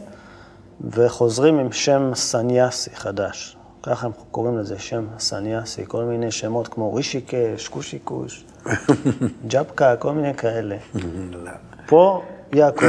וחוזרים 0.89 1.59
עם 1.59 1.71
שם 1.71 2.11
סניאסי 2.15 2.95
חדש. 2.95 3.57
ככה 3.83 4.05
הם 4.05 4.11
קוראים 4.31 4.57
לזה, 4.57 4.79
שם 4.79 5.05
סניאסי, 5.19 5.83
כל 5.87 6.03
מיני 6.03 6.31
שמות 6.31 6.67
כמו 6.67 6.93
רישיקש, 6.93 7.67
קושיקוש, 7.67 8.45
ג'פקה, 9.51 9.95
כל 9.95 10.11
מיני 10.11 10.33
כאלה. 10.33 10.77
פה 11.89 12.21
יעקב, 12.53 12.85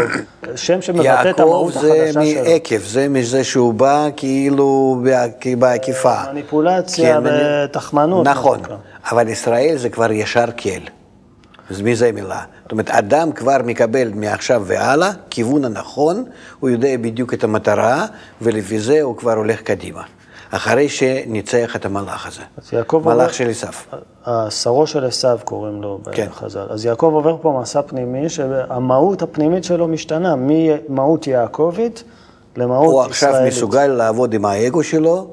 שם 0.57 0.83
שמבטא 0.83 1.01
את 1.21 1.27
יעקב 1.27 1.41
המהות 1.41 1.73
זה 1.73 1.79
החדשה 1.79 2.13
שלו. 2.13 2.45
מעקב, 2.45 2.79
זה 2.79 3.09
מזה 3.09 3.45
שהוא 3.45 3.75
בא 3.75 4.09
כאילו 4.17 5.01
בעק- 5.05 5.47
בעקיפה. 5.59 6.15
מניפולציה 6.33 7.21
כן, 7.21 7.27
ותחמנות. 7.71 8.27
נכון. 8.27 8.61
אבל 9.11 9.29
ישראל 9.29 9.75
זה 9.77 9.89
כבר 9.89 10.13
ישר 10.13 10.45
כל. 10.57 10.81
אז 11.71 11.81
מי 11.81 11.97
זה 11.97 12.13
מילה? 12.13 12.41
זאת 12.63 12.73
אומרת, 12.73 12.91
אדם 12.91 13.33
כבר 13.33 13.57
מקבל 13.65 14.11
מעכשיו 14.15 14.63
והלאה, 14.67 15.11
כיוון 15.31 15.65
הנכון, 15.65 16.25
הוא 16.61 16.71
יודע 16.71 16.89
בדיוק 17.01 17.35
את 17.35 17.45
המטרה, 17.45 18.07
ולפי 18.43 18.81
זה 18.81 19.03
הוא 19.03 19.17
כבר 19.17 19.33
הולך 19.33 19.61
קדימה. 19.61 20.03
אחרי 20.51 20.89
שניצח 20.89 21.77
את 21.77 21.85
המלאך 21.85 22.27
הזה. 22.27 22.43
אז 22.59 22.73
יעקב 22.73 23.03
מלאך 23.07 23.35
של 23.35 23.51
עשיו. 23.51 23.73
השרו 24.27 24.87
של 24.87 25.05
עשיו 25.05 25.39
קוראים 25.45 25.83
לו 25.83 26.01
כן. 26.13 26.27
בחז"ל. 26.31 26.67
אז 26.71 26.85
יעקב 26.85 27.11
עובר 27.15 27.37
פה 27.43 27.59
מסע 27.63 27.83
פנימי, 27.83 28.29
שהמהות 28.29 29.23
הפנימית 29.23 29.65
שלו 29.65 29.89
משתנה, 29.89 30.35
ממהות 30.39 31.27
יעקבית 31.27 32.05
למהות 32.57 32.93
הוא 32.93 33.03
עכשיו 33.03 33.29
ישראלית. 33.29 33.53
מסוגל 33.53 33.87
לעבוד 33.87 34.35
עם 34.35 34.45
האגו 34.45 34.83
שלו 34.83 35.31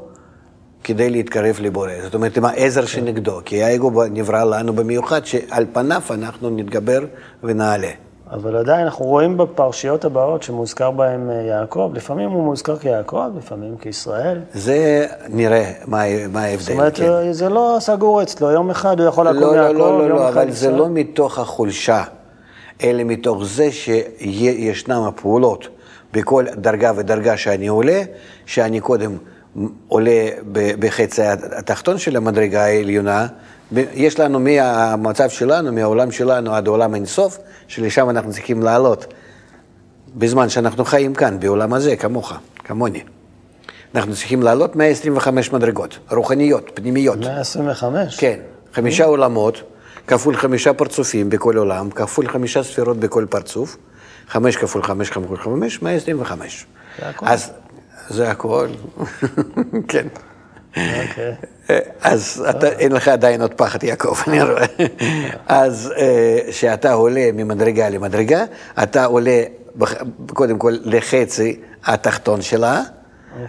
כדי 0.84 1.10
להתקרב 1.10 1.58
לבורא. 1.60 1.92
זאת 2.04 2.14
אומרת, 2.14 2.38
עם 2.38 2.46
העזר 2.46 2.86
שנגדו. 2.86 3.40
כי 3.46 3.64
האגו 3.64 4.04
נברא 4.12 4.44
לנו 4.44 4.74
במיוחד, 4.74 5.26
שעל 5.26 5.66
פניו 5.74 6.02
אנחנו 6.10 6.50
נתגבר 6.50 7.00
ונעלה. 7.44 7.92
אבל 8.32 8.56
עדיין 8.56 8.86
אנחנו 8.86 9.06
רואים 9.06 9.38
בפרשיות 9.38 10.06
הבאות 10.06 10.44
שמוזכר 10.44 10.92
בהם 10.92 11.30
אה, 11.30 11.36
יעקב, 11.36 11.92
לפעמים 11.94 12.30
הוא 12.30 12.44
מוזכר 12.44 12.78
כיעקב, 12.78 13.24
לפעמים 13.38 13.78
כישראל. 13.78 14.40
זה 14.54 15.08
נראה 15.30 15.72
מה, 15.86 16.28
מה 16.28 16.42
ההבדל. 16.42 16.64
זאת 16.64 16.72
אומרת, 16.72 16.96
כן. 16.96 17.04
אה, 17.04 17.34
זה 17.34 17.50
לא 17.50 17.78
סגור 17.80 18.24
אצלו, 18.24 18.52
יום 18.52 18.70
אחד 18.70 19.00
הוא 19.00 19.08
יכול 19.10 19.28
לקום 19.28 19.42
לא, 19.42 19.56
יעקב, 19.56 19.78
לא, 19.78 19.80
לא, 19.80 19.98
לא, 19.98 20.04
יום 20.04 20.18
לא, 20.18 20.30
אחד 20.30 20.38
אבל 20.38 20.52
זה 20.52 20.68
ישראל. 20.68 20.80
לא 20.80 20.90
מתוך 20.90 21.40
החולשה, 21.40 22.04
אלא 22.84 23.04
מתוך 23.04 23.44
זה 23.46 23.72
שישנם 23.72 25.04
הפעולות 25.08 25.68
בכל 26.14 26.46
דרגה 26.56 26.92
ודרגה 26.96 27.38
שאני 27.38 27.68
עולה, 27.68 28.02
שאני 28.46 28.80
קודם 28.80 29.18
עולה 29.88 30.28
בחצי 30.80 31.22
התחתון 31.58 31.98
של 31.98 32.16
המדרגה 32.16 32.64
העליונה. 32.64 33.28
יש 33.72 34.20
לנו 34.20 34.40
מהמצב 34.40 35.30
שלנו, 35.30 35.74
מהעולם 35.74 36.12
שלנו 36.12 36.56
עד 36.56 36.68
העולם 36.68 36.96
אינסוף, 36.96 37.38
שלשם 37.68 38.10
אנחנו 38.10 38.32
צריכים 38.32 38.64
לעלות. 38.64 39.14
בזמן 40.16 40.50
שאנחנו 40.50 40.86
חיים 40.86 41.14
כאן, 41.14 41.40
בעולם 41.40 41.74
הזה, 41.74 41.96
כמוך, 41.96 42.34
כמוני. 42.64 43.04
אנחנו 43.96 44.14
צריכים 44.14 44.44
לעלות 44.44 44.76
125 44.76 45.52
מדרגות, 45.52 46.00
רוחניות, 46.12 46.72
פנימיות. 46.74 47.18
125? 47.20 48.18
כן, 48.20 48.40
חמישה 48.74 49.06
עולמות, 49.06 49.62
כפול 50.08 50.36
חמישה 50.36 50.74
פרצופים 50.74 51.30
בכל 51.30 51.58
עולם, 51.58 51.90
כפול 51.90 52.28
חמישה 52.28 52.64
ספירות 52.64 52.98
בכל 52.98 53.26
פרצוף, 53.30 53.78
חמש 54.28 54.56
כפול 54.56 54.84
חמש 54.84 55.10
כפול 55.10 55.38
חמש, 55.38 55.82
מאה 55.82 55.94
עשרים 55.94 56.22
וחמש. 56.22 56.66
זה 57.00 57.10
הכל. 57.10 57.26
אז 57.28 57.52
זה 58.10 58.32
הכל, 58.32 58.68
כן. 59.88 60.08
אוקיי. 60.78 61.36
אז 62.02 62.46
אתה, 62.50 62.68
אין 62.68 62.92
לך 62.92 63.08
עדיין 63.08 63.42
עוד 63.42 63.54
פחד, 63.54 63.84
יעקב, 63.84 64.16
אני 64.28 64.44
רואה. 64.44 64.66
אז 65.48 65.94
כשאתה 66.50 66.94
עולה 66.94 67.30
ממדרגה 67.34 67.90
למדרגה, 67.90 68.44
אתה 68.84 69.06
עולה 69.06 69.44
קודם 70.28 70.58
כל 70.58 70.74
לחצי 70.84 71.60
התחתון 71.86 72.42
שלה, 72.42 72.82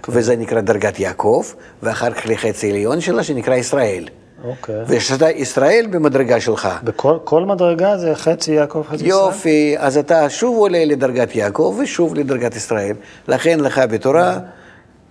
וזה 0.09 0.37
נקרא 0.37 0.61
דרגת 0.61 1.01
יעקב, 1.01 1.45
ואחר 1.83 2.11
כך 2.11 2.23
לחצי 2.27 2.71
עליון 2.71 3.01
שלה, 3.01 3.23
שנקרא 3.23 3.55
ישראל. 3.55 4.09
אוקיי. 4.45 4.75
וכשאתה 4.87 5.31
ישראל 5.31 5.87
במדרגה 5.91 6.41
שלך, 6.41 6.69
בכל 6.85 7.19
כל 7.25 7.45
מדרגה 7.45 7.99
זה 7.99 8.15
חצי 8.15 8.53
יעקב, 8.53 8.83
חצי 8.89 8.95
ישראל? 8.95 9.09
יופי, 9.11 9.75
אז 9.79 9.99
אתה 9.99 10.31
שוב 10.31 10.57
עולה 10.57 10.85
לדרגת 10.85 11.37
יעקב 11.37 11.79
ושוב 11.83 12.15
לדרגת 12.15 12.57
ישראל. 12.57 12.97
לכן 13.29 13.61
לך 13.61 13.81
בתורה 13.91 14.39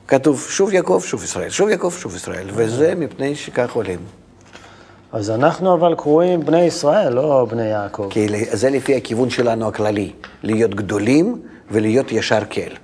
כתוב 0.07 0.45
שוב 0.49 0.73
יעקב, 0.73 1.01
שוב 1.05 1.23
ישראל, 1.23 1.49
שוב 1.49 1.69
יעקב, 1.69 1.93
שוב 1.97 2.15
ישראל, 2.15 2.47
וזה 2.53 2.95
מפני 2.95 3.35
שכך 3.35 3.71
עולים. 3.71 3.99
אז 5.11 5.29
אנחנו 5.29 5.73
אבל 5.73 5.95
קרואים 5.95 6.45
בני 6.45 6.61
ישראל, 6.61 7.13
לא 7.13 7.47
בני 7.49 7.63
יעקב. 7.63 8.07
כי 8.09 8.27
זה 8.51 8.69
לפי 8.69 8.95
הכיוון 8.95 9.29
שלנו 9.29 9.67
הכללי, 9.67 10.11
להיות 10.43 10.75
גדולים 10.75 11.41
ולהיות 11.71 12.11
ישר 12.11 12.39
כל, 12.51 12.75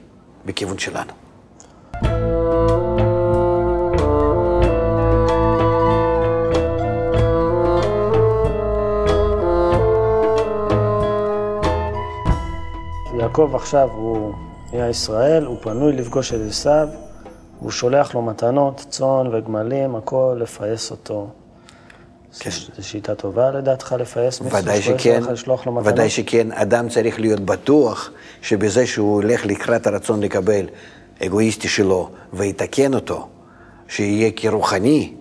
בכיוון 0.45 0.77
שלנו. 0.77 1.11
יעקב 13.19 13.51
עכשיו 13.55 13.89
הוא 13.91 14.33
נהיה 14.73 14.89
ישראל, 14.89 15.45
הוא 15.45 15.57
פנוי 15.61 15.93
לפגוש 15.93 16.33
את 16.33 16.39
עשיו, 16.49 16.87
הוא 17.61 17.71
שולח 17.71 18.15
לו 18.15 18.21
מתנות, 18.21 18.85
צאן 18.89 19.27
וגמלים, 19.31 19.95
הכל 19.95 20.37
לפייס 20.41 20.91
אותו. 20.91 21.27
כן. 22.39 22.49
זו 22.49 22.87
שיטה 22.87 23.15
טובה 23.15 23.51
לדעתך 23.51 23.95
לפייס 23.99 24.41
מישהו? 24.41 24.59
ודאי 24.59 24.81
שכן, 24.81 25.23
לשלוח 25.31 25.65
לו 25.65 25.71
מתנות? 25.71 25.93
ודאי 25.93 26.09
שכן, 26.09 26.51
אדם 26.51 26.89
צריך 26.89 27.19
להיות 27.19 27.39
בטוח 27.39 28.09
שבזה 28.41 28.87
שהוא 28.87 29.15
הולך 29.15 29.45
לקראת 29.45 29.87
הרצון 29.87 30.21
לקבל 30.21 30.65
אגואיסטי 31.25 31.67
שלו 31.67 32.09
ויתקן 32.33 32.93
אותו, 32.93 33.27
שיהיה 33.87 34.31
כרוחני 34.35 35.13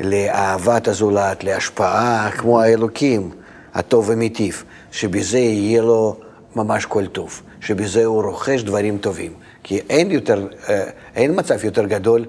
לאהבת 0.00 0.88
הזולת, 0.88 1.44
להשפעה 1.44 2.30
כמו 2.30 2.60
האלוקים, 2.60 3.30
הטוב 3.74 4.08
ומיטיב, 4.08 4.64
שבזה 4.92 5.38
יהיה 5.38 5.82
לו 5.82 6.16
ממש 6.56 6.84
כל 6.84 7.06
טוב. 7.06 7.42
שבזה 7.60 8.04
הוא 8.04 8.22
רוכש 8.22 8.62
דברים 8.62 8.98
טובים. 8.98 9.32
כי 9.68 9.80
אין, 9.88 10.10
יותר, 10.10 10.46
אה, 10.68 10.84
אין 11.14 11.32
מצב 11.38 11.64
יותר 11.64 11.86
גדול 11.86 12.24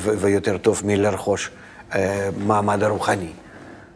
ויותר 0.00 0.58
טוב 0.58 0.82
מלרכוש 0.84 1.50
אה, 1.94 2.28
מעמד 2.38 2.82
הרוחני. 2.82 3.28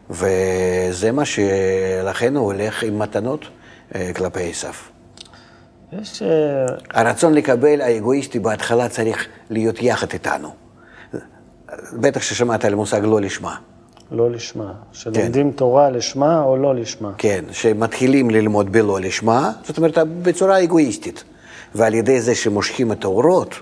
וזה 0.09 1.11
מה 1.11 1.23
שלכן 1.25 2.35
הוא 2.35 2.45
הולך 2.45 2.83
עם 2.83 2.99
מתנות 2.99 3.45
אה, 3.95 4.11
כלפי 4.15 4.49
עשיו. 4.49 4.73
יש... 6.01 6.23
הרצון 6.89 7.33
לקבל, 7.33 7.81
האגואיסטי 7.81 8.39
בהתחלה 8.39 8.89
צריך 8.89 9.27
להיות 9.49 9.81
יחד 9.81 10.07
איתנו. 10.13 10.49
בטח 11.93 12.21
ששמעת 12.21 12.65
על 12.65 12.73
המושג 12.73 13.01
לא 13.03 13.21
לשמה. 13.21 13.55
לא 14.11 14.31
לשמה. 14.31 14.73
שלומדים 14.91 15.51
תורה 15.51 15.89
לשמה 15.89 16.43
או 16.43 16.57
לא 16.57 16.75
לשמה. 16.75 17.11
כן, 17.17 17.45
שמתחילים 17.51 18.29
ללמוד 18.29 18.71
בלא 18.71 18.99
לשמה, 19.01 19.51
זאת 19.63 19.77
אומרת, 19.77 19.97
בצורה 19.97 20.63
אגואיסטית. 20.63 21.23
ועל 21.75 21.93
ידי 21.93 22.21
זה 22.21 22.35
שמושכים 22.35 22.91
את 22.91 23.03
האורות, 23.03 23.55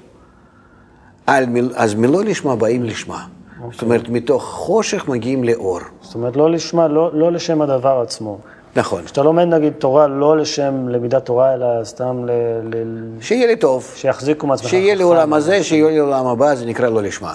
מיל- 1.47 1.73
אז 1.75 1.93
מלא 1.95 2.23
לשמה 2.23 2.55
באים 2.55 2.83
לשמה. 2.83 3.25
זאת 3.71 3.81
אומרת, 3.81 4.09
מתוך 4.09 4.43
חושך 4.43 5.07
מגיעים 5.07 5.43
לאור. 5.43 5.79
זאת 6.01 6.15
אומרת, 6.15 6.35
לא 6.35 6.51
לשמה, 6.51 6.87
לא, 6.87 7.09
לא 7.13 7.31
לשם 7.31 7.61
הדבר 7.61 7.99
עצמו. 8.01 8.37
נכון. 8.75 9.03
כשאתה 9.03 9.23
לומד 9.23 9.43
נגיד 9.43 9.73
תורה 9.73 10.07
לא 10.07 10.37
לשם 10.37 10.87
למידת 10.89 11.25
תורה, 11.25 11.53
אלא 11.53 11.65
סתם 11.83 12.25
ל... 12.25 12.31
ל... 12.63 12.75
שיהיה 13.21 13.47
לי 13.47 13.55
טוב, 13.55 13.91
שיחזיקו 13.95 14.47
מעצמך. 14.47 14.69
שיהיה 14.69 14.95
לי. 14.95 15.03
עולם 15.03 15.33
הזה, 15.33 15.63
שיהיה 15.63 15.89
לי 15.89 15.97
עולם 15.97 16.25
הבא, 16.27 16.55
זה 16.55 16.65
נקרא 16.65 16.89
לא 16.89 17.01
לשמה. 17.03 17.33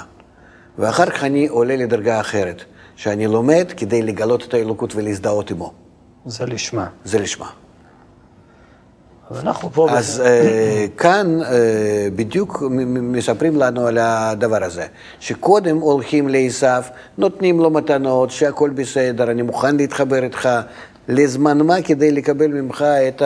ואחר 0.78 1.06
כך 1.06 1.24
אני 1.24 1.46
עולה 1.48 1.76
לדרגה 1.76 2.20
אחרת, 2.20 2.62
שאני 2.96 3.26
לומד 3.26 3.72
כדי 3.76 4.02
לגלות 4.02 4.44
את 4.44 4.54
האלוקות 4.54 4.96
ולהזדהות 4.96 5.50
עמו. 5.50 5.72
זה 6.26 6.46
לשמה. 6.46 6.86
זה 7.04 7.18
לשמה. 7.18 7.46
אז 9.88 10.22
אה, 10.24 10.86
כאן 10.96 11.42
אה, 11.42 12.08
בדיוק 12.16 12.62
מספרים 12.86 13.56
לנו 13.56 13.86
על 13.86 13.98
הדבר 14.00 14.64
הזה, 14.64 14.86
שקודם 15.20 15.76
הולכים 15.76 16.28
לעשו, 16.28 16.66
נותנים 17.18 17.60
לו 17.60 17.70
מתנות, 17.70 18.30
שהכל 18.30 18.70
בסדר, 18.70 19.30
אני 19.30 19.42
מוכן 19.42 19.76
להתחבר 19.76 20.22
איתך 20.22 20.48
לזמן 21.08 21.58
מה 21.58 21.82
כדי 21.82 22.12
לקבל 22.12 22.46
ממך 22.46 22.82
את 22.82 23.22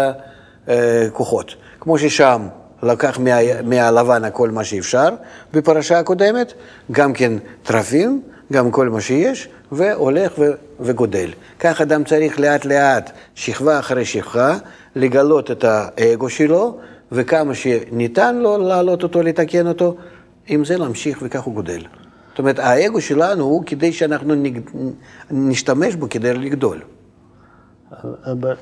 הכוחות. 0.69 1.55
כמו 1.81 1.99
ששם 1.99 2.47
לקח 2.83 3.19
מה, 3.19 3.63
מהלבן 3.63 4.25
הכל 4.25 4.51
מה 4.51 4.65
שאפשר 4.65 5.09
בפרשה 5.53 5.99
הקודמת, 5.99 6.53
גם 6.93 7.13
כן 7.13 7.33
טרפים, 7.63 8.23
גם 8.53 8.71
כל 8.71 8.89
מה 8.89 9.01
שיש, 9.01 9.49
והולך 9.73 10.33
ו- 10.39 10.53
וגודל. 10.81 11.31
כך 11.61 11.81
אדם 11.81 12.05
צריך 12.05 12.41
לאט 12.41 12.65
לאט, 12.65 13.11
שכבה 13.35 13.79
אחרי 13.79 14.05
שכבה, 14.05 14.57
לגלות 14.97 15.51
את 15.51 15.65
האגו 15.65 16.29
שלו, 16.31 16.79
וכמה 17.13 17.55
שניתן 17.55 18.37
לו 18.37 18.59
להעלות 18.59 19.03
אותו, 19.03 19.23
לתקן 19.23 19.67
אותו, 19.67 19.97
עם 20.47 20.65
זה 20.65 20.79
להמשיך 20.79 21.19
וכך 21.23 21.43
הוא 21.43 21.55
גודל. 21.55 21.83
זאת 22.31 22.39
אומרת, 22.39 22.59
האגו 22.59 23.01
שלנו 23.01 23.45
הוא 23.45 23.63
כדי 23.67 23.93
שאנחנו 23.93 24.35
נג... 24.35 24.61
נשתמש 25.31 25.95
בו 25.95 26.07
כדי 26.11 26.35
לגדול. 26.35 26.81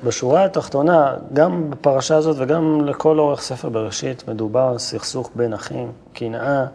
בשורה 0.03 0.45
התחתונה, 0.45 1.15
גם 1.33 1.69
בפרשה 1.69 2.15
הזאת 2.15 2.35
וגם 2.39 2.85
לכל 2.85 3.19
אורך 3.19 3.41
ספר 3.41 3.69
בראשית, 3.69 4.27
מדובר 4.27 4.59
על 4.71 4.77
סכסוך 4.77 5.29
בין 5.35 5.53
אחים, 5.53 5.91
קנאה, 6.13 6.65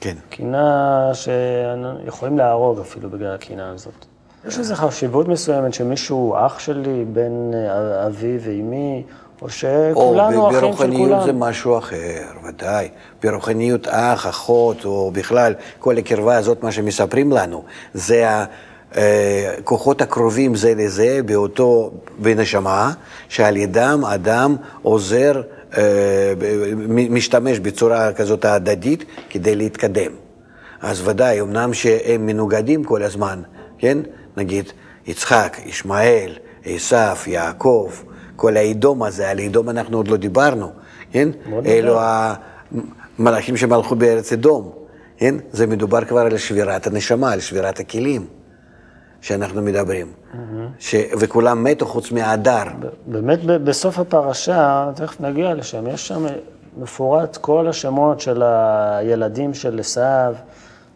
כן. 0.00 0.14
קנאה 0.30 1.10
שיכולים 1.14 2.38
להרוג 2.38 2.80
אפילו 2.80 3.10
בגלל 3.10 3.34
הקנאה 3.34 3.70
הזאת. 3.70 4.04
יש 4.48 4.58
לזה 4.58 4.76
חשיבות 4.76 5.28
מסוימת 5.28 5.74
שמישהו 5.74 6.34
אח 6.36 6.58
שלי, 6.58 7.04
בן 7.12 7.54
אה, 7.54 8.06
אבי 8.06 8.38
ואימי, 8.40 9.02
או 9.42 9.46
או 9.46 9.50
שכולנו 9.50 10.42
ב- 10.42 10.46
אחים 10.46 10.52
של 10.52 10.60
ברוחניות 10.60 11.20
זה 11.22 11.32
כולם. 11.32 11.40
משהו 11.40 11.78
אחר, 11.78 12.22
ודאי. 12.48 12.88
ברוחניות 13.22 13.88
אח, 13.88 14.26
אחות, 14.26 14.84
או 14.84 15.10
בכלל, 15.10 15.54
כל 15.78 15.98
הקרבה 15.98 16.36
הזאת, 16.36 16.62
מה 16.62 16.72
שמספרים 16.72 17.32
לנו, 17.32 17.62
זה 17.94 18.26
הכוחות 18.92 20.02
הקרובים 20.02 20.54
זה 20.54 20.74
לזה 20.74 21.20
באותו, 21.26 21.90
בנשמה, 22.18 22.92
שעל 23.28 23.56
ידם 23.56 24.02
אדם 24.14 24.56
עוזר, 24.82 25.32
אה, 25.36 25.57
משתמש 27.10 27.58
בצורה 27.58 28.12
כזאת 28.12 28.44
הדדית 28.44 29.04
כדי 29.30 29.56
להתקדם. 29.56 30.12
אז 30.82 31.08
ודאי, 31.08 31.40
אמנם 31.40 31.74
שהם 31.74 32.26
מנוגדים 32.26 32.84
כל 32.84 33.02
הזמן, 33.02 33.42
כן? 33.78 33.98
נגיד 34.36 34.72
יצחק, 35.06 35.56
ישמעאל, 35.66 36.32
עשו, 36.64 36.96
יעקב, 37.26 37.90
כל 38.36 38.56
האדום 38.56 39.02
הזה, 39.02 39.30
על 39.30 39.40
אדום 39.40 39.68
אנחנו 39.68 39.96
עוד 39.96 40.08
לא 40.08 40.16
דיברנו, 40.16 40.70
כן? 41.12 41.28
נדבר. 41.46 41.70
אלו 41.70 41.98
המלאכים 43.18 43.56
שמלכו 43.56 43.96
בארץ 43.96 44.32
אדום, 44.32 44.72
כן? 45.18 45.34
זה 45.52 45.66
מדובר 45.66 46.04
כבר 46.04 46.20
על 46.20 46.36
שבירת 46.36 46.86
הנשמה, 46.86 47.32
על 47.32 47.40
שבירת 47.40 47.80
הכלים 47.80 48.26
שאנחנו 49.20 49.62
מדברים. 49.62 50.06
ש... 50.78 50.94
וכולם 51.20 51.64
מתו 51.64 51.86
חוץ 51.86 52.12
מהדר. 52.12 52.62
באמת 53.06 53.44
בסוף 53.44 53.98
הפרשה, 53.98 54.90
תכף 54.94 55.20
נגיע 55.20 55.54
לשם, 55.54 55.86
יש 55.86 56.08
שם 56.08 56.26
מפורט 56.78 57.36
כל 57.36 57.68
השמות 57.68 58.20
של 58.20 58.42
הילדים 58.42 59.54
של 59.54 59.80
עשיו, 59.80 60.34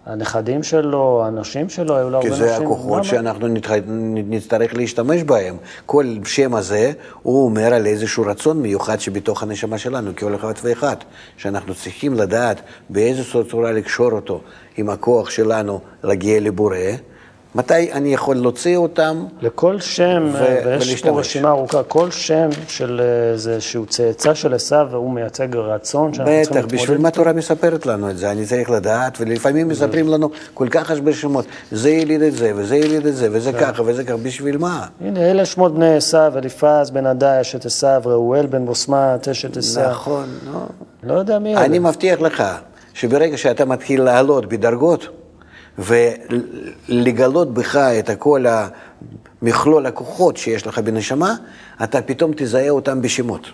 הנכדים 0.06 0.62
שלו, 0.62 1.22
הנשים 1.26 1.68
שלו, 1.68 1.96
היו 1.96 2.10
לו 2.10 2.16
הרבה 2.16 2.28
כי 2.28 2.34
נשים. 2.34 2.46
זה 2.46 2.56
הכוחות? 2.56 3.04
שאנחנו. 3.04 3.48
נצטרך 4.28 4.74
להשתמש 4.74 5.22
בהם. 5.22 5.56
כל 5.86 6.06
שם 6.24 6.54
הזה, 6.54 6.92
הוא 7.22 7.44
אומר 7.44 7.74
על 7.74 7.86
איזשהו 7.86 8.24
רצון 8.26 8.62
מיוחד 8.62 9.00
שבתוך 9.00 9.42
הנשמה 9.42 9.78
שלנו, 9.78 10.10
כל 10.18 10.34
אחד 10.34 10.52
ואחד, 10.62 10.96
שאנחנו 11.36 11.74
צריכים 11.74 12.14
לדעת 12.14 12.60
באיזו 12.90 13.44
צורה 13.44 13.72
לקשור 13.72 14.12
אותו 14.12 14.40
עם 14.76 14.90
הכוח 14.90 15.30
שלנו 15.30 15.80
להגיע 16.02 16.40
לבורא. 16.40 16.76
מתי 17.54 17.92
אני 17.92 18.14
יכול 18.14 18.36
להוציא 18.36 18.76
אותם? 18.76 19.24
לכל 19.40 19.80
שם, 19.80 20.30
ו- 20.32 20.36
ויש 20.38 20.86
ולהשתמש. 20.86 21.02
פה 21.02 21.20
רשימה 21.20 21.48
ארוכה, 21.48 21.82
כל 21.82 22.10
שם 22.10 22.48
של 22.68 23.00
איזה 23.32 23.60
שהוא 23.60 23.86
צאצא 23.86 24.34
של 24.34 24.54
עשיו, 24.54 24.86
והוא 24.90 25.10
מייצג 25.10 25.56
רצון 25.56 26.14
שאנחנו 26.14 26.32
צריכים 26.32 26.42
בטח, 26.42 26.54
להתמודד. 26.56 26.82
בשביל 26.82 26.98
מה 26.98 27.08
התורה 27.08 27.32
מספרת 27.32 27.86
לנו 27.86 28.10
את 28.10 28.18
זה? 28.18 28.30
אני 28.30 28.44
צריך 28.46 28.70
לדעת, 28.70 29.18
ולפעמים 29.20 29.68
מספרים 29.68 30.08
לנו 30.08 30.30
כל 30.54 30.68
כך 30.70 30.90
הרבה 30.90 31.12
שמות. 31.12 31.44
זה 31.72 31.90
יליד 31.90 32.22
את 32.22 32.32
זה, 32.32 32.52
וזה 32.56 32.76
יליד 32.76 33.06
את 33.06 33.16
זה, 33.16 33.28
וזה 33.32 33.52
ככה, 33.52 33.82
וזה 33.86 34.04
ככה, 34.04 34.16
בשביל 34.16 34.58
מה? 34.58 34.86
הנה, 35.00 35.20
אלה 35.30 35.46
שמות 35.46 35.74
בני 35.74 35.96
עשיו, 35.96 36.32
אליפז 36.36 36.90
בן 36.90 37.06
עדה, 37.06 37.40
אשת 37.40 37.66
עשיו, 37.66 38.02
ראואל 38.04 38.46
בן 38.46 38.66
בוסמת, 38.66 39.28
אשת 39.28 39.56
עשיו. 39.56 39.90
נכון, 39.90 40.26
נו. 40.44 40.60
לא 41.02 41.14
יודע 41.14 41.38
מי 41.38 41.52
אלה. 41.56 41.64
אני 41.64 41.78
מבטיח 41.78 42.20
לך 42.20 42.42
שברגע 42.94 43.36
שאתה 43.36 43.64
מתחיל 43.64 44.02
לעלות 44.02 44.46
בדרגות 44.48 45.08
ולגלות 45.78 47.54
בך 47.54 47.76
את 47.76 48.10
כל 48.18 48.44
מכלול 49.42 49.86
הכוחות 49.86 50.36
שיש 50.36 50.66
לך 50.66 50.78
בנשמה, 50.78 51.34
אתה 51.84 52.02
פתאום 52.02 52.32
תזהה 52.36 52.70
אותם 52.70 53.02
בשמות. 53.02 53.46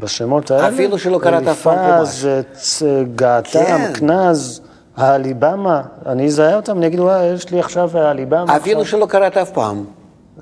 בשמות 0.00 0.50
האלה? 0.50 0.68
אפילו 0.68 0.98
שלא 0.98 1.18
קראת 1.22 1.48
אף 1.48 1.62
פעם 1.62 1.78
אליפז, 1.78 2.28
צ- 2.52 2.82
געתם, 3.14 3.60
כן. 3.64 3.92
כנז, 3.94 4.60
האליבמה. 4.96 5.82
אני 6.06 6.26
אזהה 6.26 6.56
אותם, 6.56 6.78
אני 6.78 6.86
אגיד, 6.86 7.00
וואי, 7.00 7.24
יש 7.26 7.50
לי 7.50 7.60
עכשיו 7.60 7.98
האליבמה. 7.98 8.56
אפילו 8.56 8.80
עכשיו." 8.80 8.98
שלא 8.98 9.06
קראת 9.06 9.36
אף 9.36 9.50
פעם. 9.50 9.84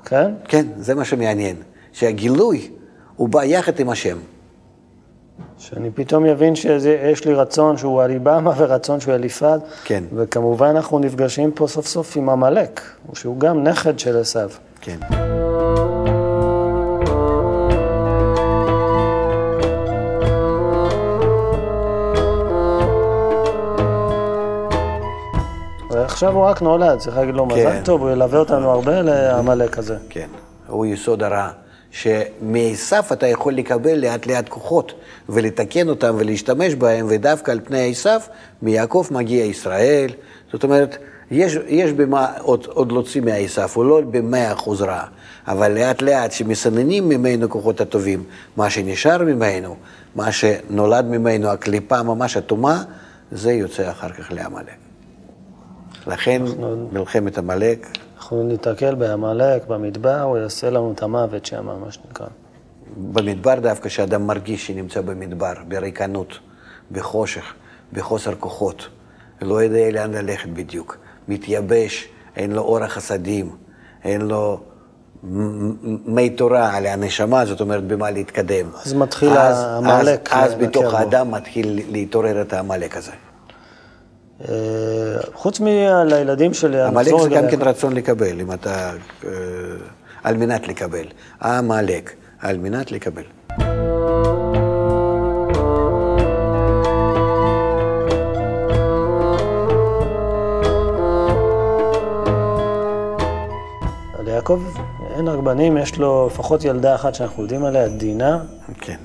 כן? 0.05 0.31
כן, 0.47 0.65
זה 0.77 0.95
מה 0.95 1.05
שמעניין. 1.05 1.55
שהגילוי, 1.93 2.71
הוא 3.15 3.29
בא 3.29 3.43
יחד 3.43 3.79
עם 3.79 3.89
השם. 3.89 4.17
שאני 5.69 5.91
פתאום 5.91 6.25
אבין 6.25 6.55
שיש 6.55 7.25
לי 7.25 7.33
רצון 7.33 7.77
שהוא 7.77 8.03
אליבמה 8.03 8.51
ורצון 8.57 8.99
שהוא 8.99 9.13
אליפז. 9.13 9.59
כן. 9.83 10.03
וכמובן 10.15 10.67
אנחנו 10.67 10.99
נפגשים 10.99 11.51
פה 11.51 11.67
סוף 11.67 11.87
סוף 11.87 12.17
עם 12.17 12.29
עמלק, 12.29 12.81
שהוא 13.13 13.39
גם 13.39 13.63
נכד 13.63 13.99
של 13.99 14.17
עשיו. 14.17 14.49
כן. 14.81 14.97
ועכשיו 25.91 26.33
הוא 26.33 26.45
רק 26.45 26.61
נולד, 26.61 26.97
צריך 26.97 27.17
להגיד 27.17 27.35
לו 27.35 27.45
מזל 27.45 27.71
כן. 27.71 27.81
טוב, 27.83 28.01
הוא 28.01 28.11
ילווה 28.11 28.39
אותנו 28.39 28.69
הרבה 28.71 29.01
לעמלק 29.01 29.77
הזה. 29.77 29.97
כן, 30.09 30.27
הוא 30.67 30.85
יסוד 30.85 31.23
הרע. 31.23 31.62
שמעשיו 31.93 33.03
אתה 33.11 33.27
יכול 33.27 33.53
לקבל 33.53 33.97
לאט 33.97 34.27
לאט 34.27 34.49
כוחות 34.49 34.93
ולתקן 35.29 35.89
אותם 35.89 36.15
ולהשתמש 36.17 36.75
בהם, 36.75 37.05
ודווקא 37.09 37.51
על 37.51 37.59
פני 37.63 37.91
עשיו, 37.91 38.21
מיעקב 38.61 39.07
מגיע 39.11 39.45
ישראל. 39.45 40.09
זאת 40.51 40.63
אומרת, 40.63 40.97
יש, 41.31 41.57
יש 41.67 41.91
במה 41.91 42.27
עוד, 42.39 42.65
עוד 42.65 42.91
להוציא 42.91 43.21
מעשיו, 43.21 43.69
הוא 43.73 43.85
לא 43.85 44.01
במאה 44.01 44.53
אחוז 44.53 44.81
רע, 44.81 45.03
אבל 45.47 45.71
לאט 45.71 46.01
לאט 46.01 46.31
שמסננים 46.31 47.09
ממנו 47.09 47.49
כוחות 47.49 47.81
הטובים, 47.81 48.23
מה 48.57 48.69
שנשאר 48.69 49.23
ממנו, 49.23 49.75
מה 50.15 50.31
שנולד 50.31 51.05
ממנו, 51.05 51.47
הקליפה 51.47 52.03
ממש 52.03 52.37
אטומה, 52.37 52.83
זה 53.31 53.51
יוצא 53.51 53.91
אחר 53.91 54.09
כך 54.09 54.31
לעמלק. 54.31 54.82
לכן 56.07 56.41
מלחמת 56.91 57.37
עמלק 57.37 57.87
אנחנו 58.23 58.43
ניתקל 58.43 58.95
בעמלק 58.95 59.67
במדבר, 59.67 60.21
הוא 60.21 60.37
יעשה 60.37 60.69
לנו 60.69 60.91
את 60.91 61.03
המוות 61.03 61.45
שם, 61.45 61.65
מה 61.65 61.91
שנקרא. 61.91 62.27
במדבר 62.97 63.59
דווקא, 63.59 63.89
שאדם 63.89 64.27
מרגיש 64.27 64.67
שנמצא 64.67 65.01
במדבר, 65.01 65.53
בריקנות, 65.67 66.39
בחושך, 66.91 67.53
בחוסר 67.93 68.35
כוחות, 68.39 68.87
לא 69.41 69.63
יודע 69.63 69.91
לאן 69.91 70.13
ללכת 70.13 70.49
בדיוק, 70.49 70.97
מתייבש, 71.27 72.07
אין 72.35 72.51
לו 72.51 72.61
אור 72.61 72.83
החסדים, 72.83 73.55
אין 74.03 74.21
לו 74.21 74.59
מי 76.05 76.29
תורה 76.29 76.75
על 76.75 76.85
הנשמה, 76.85 77.45
זאת 77.45 77.61
אומרת, 77.61 77.83
במה 77.83 78.11
להתקדם. 78.11 78.65
אז 78.85 78.93
מתחיל 78.93 79.29
העמלק. 79.29 80.29
אז, 80.33 80.51
אז 80.51 80.55
בתוך 80.55 80.93
האדם 80.93 81.31
מתחיל 81.31 81.81
להתעורר 81.89 82.41
את 82.41 82.53
העמלק 82.53 82.97
הזה. 82.97 83.11
אה, 84.49 84.55
חוץ 85.33 85.59
מלילדים 85.59 86.53
שלי, 86.53 86.81
עמלק 86.81 87.13
זה 87.23 87.29
גם 87.29 87.43
כן 87.51 87.61
רצון 87.61 87.93
לקבל, 87.93 88.41
אם 88.41 88.51
אתה... 88.51 88.91
אה, 89.25 89.29
על 90.23 90.37
מנת 90.37 90.67
לקבל. 90.67 91.05
עמלק, 91.41 92.13
על 92.39 92.57
מנת 92.57 92.91
לקבל. 92.91 93.23
ליעקב 104.25 104.63
אין 105.17 105.27
רק 105.27 105.39
בנים, 105.39 105.77
יש 105.77 105.97
לו 105.97 106.27
לפחות 106.31 106.65
ילדה 106.65 106.95
אחת 106.95 107.15
שאנחנו 107.15 107.43
יודעים 107.43 107.65
עליה, 107.65 107.87
דינה. 107.87 108.39
כן. 108.81 108.97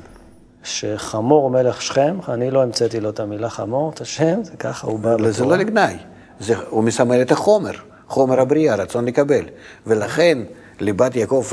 שחמור 0.62 1.50
מלך 1.50 1.82
שכם, 1.82 2.16
אני 2.28 2.50
לא 2.50 2.62
המצאתי 2.62 3.00
לו 3.00 3.10
את 3.10 3.20
המילה 3.20 3.50
חמור, 3.50 3.90
את 3.94 4.00
השם, 4.00 4.40
זה 4.42 4.56
ככה 4.56 4.86
הוא 4.86 4.98
בא 4.98 5.14
בתורה. 5.14 5.30
זה 5.30 5.44
לא 5.44 5.56
לגנאי, 5.56 5.96
זה, 6.40 6.54
הוא 6.68 6.84
מסמל 6.84 7.22
את 7.22 7.32
החומר, 7.32 7.72
חומר 8.08 8.40
הבריאה, 8.40 8.74
רצון 8.74 9.04
לקבל. 9.04 9.44
ולכן 9.86 10.38
ליבת 10.80 11.16
יעקב. 11.16 11.44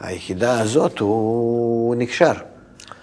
היחידה 0.00 0.60
הזאת, 0.60 0.98
הוא 0.98 1.94
נקשר. 1.94 2.32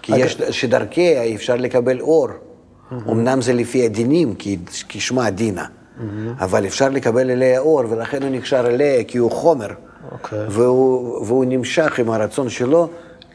כי 0.02 0.14
אג... 0.14 0.18
יש, 0.18 0.32
שדרכיה 0.50 1.34
אפשר 1.34 1.56
לקבל 1.56 2.00
אור. 2.00 2.28
Mm-hmm. 2.28 2.94
אמנם 3.10 3.42
זה 3.42 3.52
לפי 3.52 3.84
הדינים, 3.84 4.34
כי 4.34 4.58
כשמה 4.88 5.30
דינה. 5.30 5.64
Mm-hmm. 5.64 6.02
אבל 6.40 6.66
אפשר 6.66 6.88
לקבל 6.88 7.30
אליה 7.30 7.60
אור, 7.60 7.82
ולכן 7.88 8.22
הוא 8.22 8.30
נקשר 8.30 8.66
אליה, 8.66 9.04
כי 9.04 9.18
הוא 9.18 9.30
חומר. 9.30 9.68
Okay. 9.68 10.12
אוקיי. 10.12 10.46
והוא, 10.48 11.26
והוא 11.26 11.44
נמשך 11.48 11.98
עם 11.98 12.10
הרצון 12.10 12.48
שלו 12.48 12.88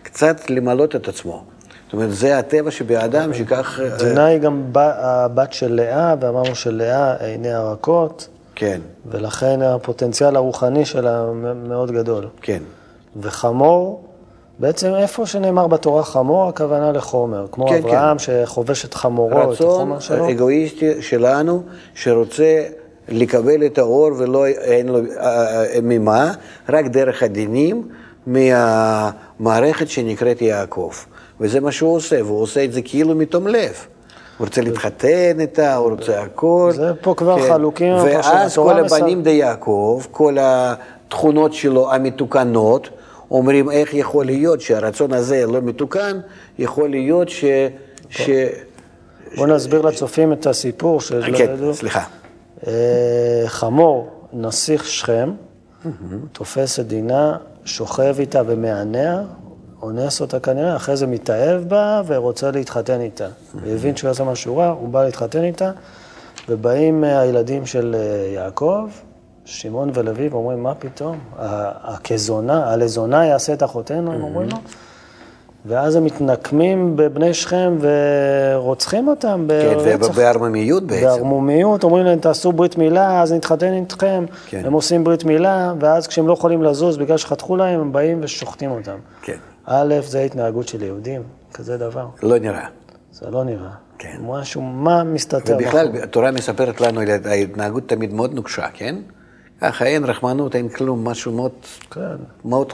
קצת 0.04 0.50
למלות 0.50 0.96
את 0.96 1.08
עצמו. 1.08 1.44
זאת 1.86 1.94
אומרת, 1.94 2.12
זה 2.12 2.38
הטבע 2.38 2.72
שבאדם. 2.72 3.34
שכך... 3.34 3.80
דינה 4.00 4.26
היא 4.26 4.40
גם 4.40 4.64
הבת 4.76 5.54
של 5.54 5.74
לאה, 5.74 6.16
ואמרנו 6.20 6.56
שלאה 6.56 7.14
עיניה 7.14 7.62
רכות. 7.62 8.28
כן. 8.56 8.82
ולכן 9.06 9.62
הפוטנציאל 9.62 10.36
הרוחני 10.36 10.86
שלה 10.86 11.26
מאוד 11.68 11.92
גדול. 11.92 12.28
כן. 12.42 12.64
וחמור, 13.22 14.04
בעצם 14.60 14.94
איפה 14.96 15.26
שנאמר 15.26 15.68
בתורה 15.68 16.04
חמור, 16.04 16.48
הכוונה 16.48 16.92
לחומר. 16.92 17.46
כמו 17.52 17.68
כן, 17.68 17.76
אברהם 17.76 18.18
כן. 18.18 18.46
שחובש 18.46 18.86
את 18.86 18.94
חמורו, 18.94 19.54
את 19.54 19.62
החומר 19.62 20.00
שלו. 20.00 20.16
רצון 20.16 20.30
אגואיסטי 20.30 21.02
שלנו, 21.02 21.64
שרוצה 21.96 22.64
לקבל 23.10 23.66
את 23.66 23.78
האור 23.78 24.12
ולא 24.18 24.46
אין 24.48 24.88
לו 24.88 24.98
אה, 24.98 25.64
אה, 25.64 25.80
ממה, 25.84 26.32
רק 26.70 26.86
דרך 26.86 27.24
הדינים 27.24 27.88
מהמערכת 29.40 29.90
שנקראת 29.90 30.42
יעקב. 30.42 30.92
וזה 31.40 31.60
מה 31.60 31.72
שהוא 31.72 31.96
עושה, 31.96 32.24
והוא 32.24 32.42
עושה 32.42 32.64
את 32.64 32.74
זה 32.74 32.82
כאילו 32.82 33.16
מתום 33.16 33.48
לב. 33.48 33.74
הוא 34.38 34.46
רוצה 34.46 34.62
להתחתן 34.62 35.40
איתה, 35.40 35.76
הוא 35.76 35.92
רוצה 35.92 36.22
הכל. 36.22 36.72
זה 36.76 36.92
פה 37.02 37.14
כבר 37.18 37.40
כן. 37.42 37.50
חלוקים. 37.50 37.94
ואז 37.94 38.56
כל 38.56 38.80
הבנים 38.80 39.24
די 39.24 39.30
יעקב, 39.30 40.02
כל 40.12 40.38
התכונות 40.40 41.54
שלו 41.54 41.94
המתוקנות, 41.94 42.90
אומרים 43.32 43.72
איך 43.72 43.94
יכול 43.94 44.26
להיות 44.26 44.62
שהרצון 44.62 45.14
הזה 45.14 45.46
לא 45.46 45.62
מתוקן, 45.62 46.20
יכול 46.60 46.90
להיות 46.90 47.30
ש... 47.30 47.46
ש... 48.10 48.30
בוא 49.36 49.48
נסביר 49.48 49.82
לצופים 49.82 50.34
את 50.34 50.48
הסיפור 50.48 51.02
של... 51.02 51.38
כן, 51.38 51.56
סליחה. 51.74 52.04
אה, 52.68 53.44
חמור, 53.48 54.10
נסיך 54.34 54.86
שכם, 54.86 55.32
תופס 56.32 56.80
את 56.80 56.88
דינה, 56.88 57.38
שוכב 57.66 58.16
איתה 58.20 58.42
ומענע, 58.46 59.22
אונס 59.82 60.22
אותה 60.22 60.40
כנראה, 60.40 60.76
אחרי 60.76 60.98
זה 60.98 61.08
מתאהב 61.08 61.62
בה 61.70 62.02
ורוצה 62.06 62.52
להתחתן 62.52 63.02
איתה. 63.02 63.28
הוא 63.54 63.62
הבין 63.74 63.96
שהוא 63.96 64.08
יעשה 64.08 64.24
משהו 64.24 64.58
רע, 64.58 64.68
הוא 64.68 64.90
בא 64.90 65.06
להתחתן 65.06 65.44
איתה, 65.44 65.72
ובאים 66.50 67.04
הילדים 67.04 67.66
של 67.66 67.96
אה, 68.00 68.32
יעקב, 68.34 68.90
שמעון 69.46 69.92
ולוי, 69.94 70.28
ואומרים, 70.28 70.64
מה 70.64 70.76
פתאום? 70.76 71.20
הכזונה, 71.84 72.72
הלזונה 72.72 73.26
יעשה 73.26 73.54
את 73.54 73.64
אחותינו, 73.64 74.14
הם 74.14 74.24
אומרים 74.24 74.50
לו. 74.50 74.58
ואז 75.66 75.96
הם 75.96 76.06
מתנקמים 76.06 76.96
בבני 76.96 77.34
שכם 77.34 77.78
ורוצחים 77.80 79.08
אותם 79.08 79.48
ברצח. 79.48 80.08
כן, 80.08 80.14
בערמומיות 80.16 80.84
בעצם. 80.84 81.06
בערמומיות, 81.06 81.84
אומרים 81.84 82.06
להם, 82.06 82.20
תעשו 82.20 82.52
ברית 82.52 82.78
מילה, 82.78 83.22
אז 83.22 83.34
נתחתן 83.34 83.74
איתכם. 83.74 84.26
כן. 84.48 84.62
הם 84.66 84.74
עושים 84.74 85.04
ברית 85.04 85.24
מילה, 85.24 85.74
ואז 85.80 86.08
כשהם 86.08 86.28
לא 86.28 86.34
יכולים 86.34 86.64
לזוז 86.64 86.98
בגלל 86.98 87.18
שחתכו 87.18 87.56
להם, 87.56 87.80
הם 87.80 87.92
באים 87.92 88.20
ושוחטים 88.24 88.72
אותם. 88.72 88.98
כן. 89.22 89.38
א', 89.66 89.96
זה 90.04 90.22
התנהגות 90.22 90.68
של 90.68 90.84
יהודים, 90.84 91.22
כזה 91.54 91.78
דבר. 91.78 92.08
לא 92.24 92.40
נראה. 92.40 92.66
זה 93.12 93.30
לא 93.32 93.44
נראה. 93.44 93.70
כן. 93.98 94.18
משהו, 94.28 94.62
מה 94.62 95.04
מסתתר? 95.04 95.56
ובכלל, 95.56 95.90
התורה 96.04 96.32
מספרת 96.32 96.82
לנו, 96.82 97.02
ההתנהגות 97.26 97.90
תמיד 97.90 98.14
מאוד 98.14 98.34
נוקשה, 98.34 98.66
כן? 98.74 98.96
ככה 99.62 99.86
אין 99.86 100.04
רחמנות, 100.04 100.56
אין 100.56 100.70
כלום, 100.70 101.08
משהו 101.08 101.32
מאוד, 101.32 101.52
כן. 101.92 102.02
מאוד 102.46 102.74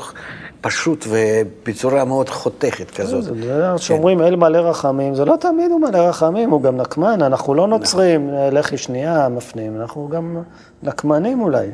פשוט 0.62 1.06
ובצורה 1.10 2.06
מאוד 2.06 2.30
חותכת 2.30 2.92
כן, 2.92 3.04
כזאת. 3.04 3.24
זה 3.24 3.32
כן. 3.72 3.78
שאומרים 3.78 4.22
אל 4.22 4.36
מלא 4.36 4.58
רחמים, 4.58 5.16
זה 5.16 5.26
לא 5.26 5.36
תמיד 5.40 5.72
הוא 5.72 5.82
מלא 5.82 5.98
רחמים, 5.98 6.50
הוא 6.50 6.62
גם 6.62 6.78
נקמן, 6.78 7.22
אנחנו 7.22 7.54
לא 7.54 7.68
נוצרים, 7.68 8.28
נכון. 8.28 8.58
לחי 8.58 8.78
שנייה 8.78 9.30
מפנים, 9.30 9.82
אנחנו 9.82 10.10
גם 10.10 10.44
נקמנים 10.84 11.42
אולי. 11.42 11.68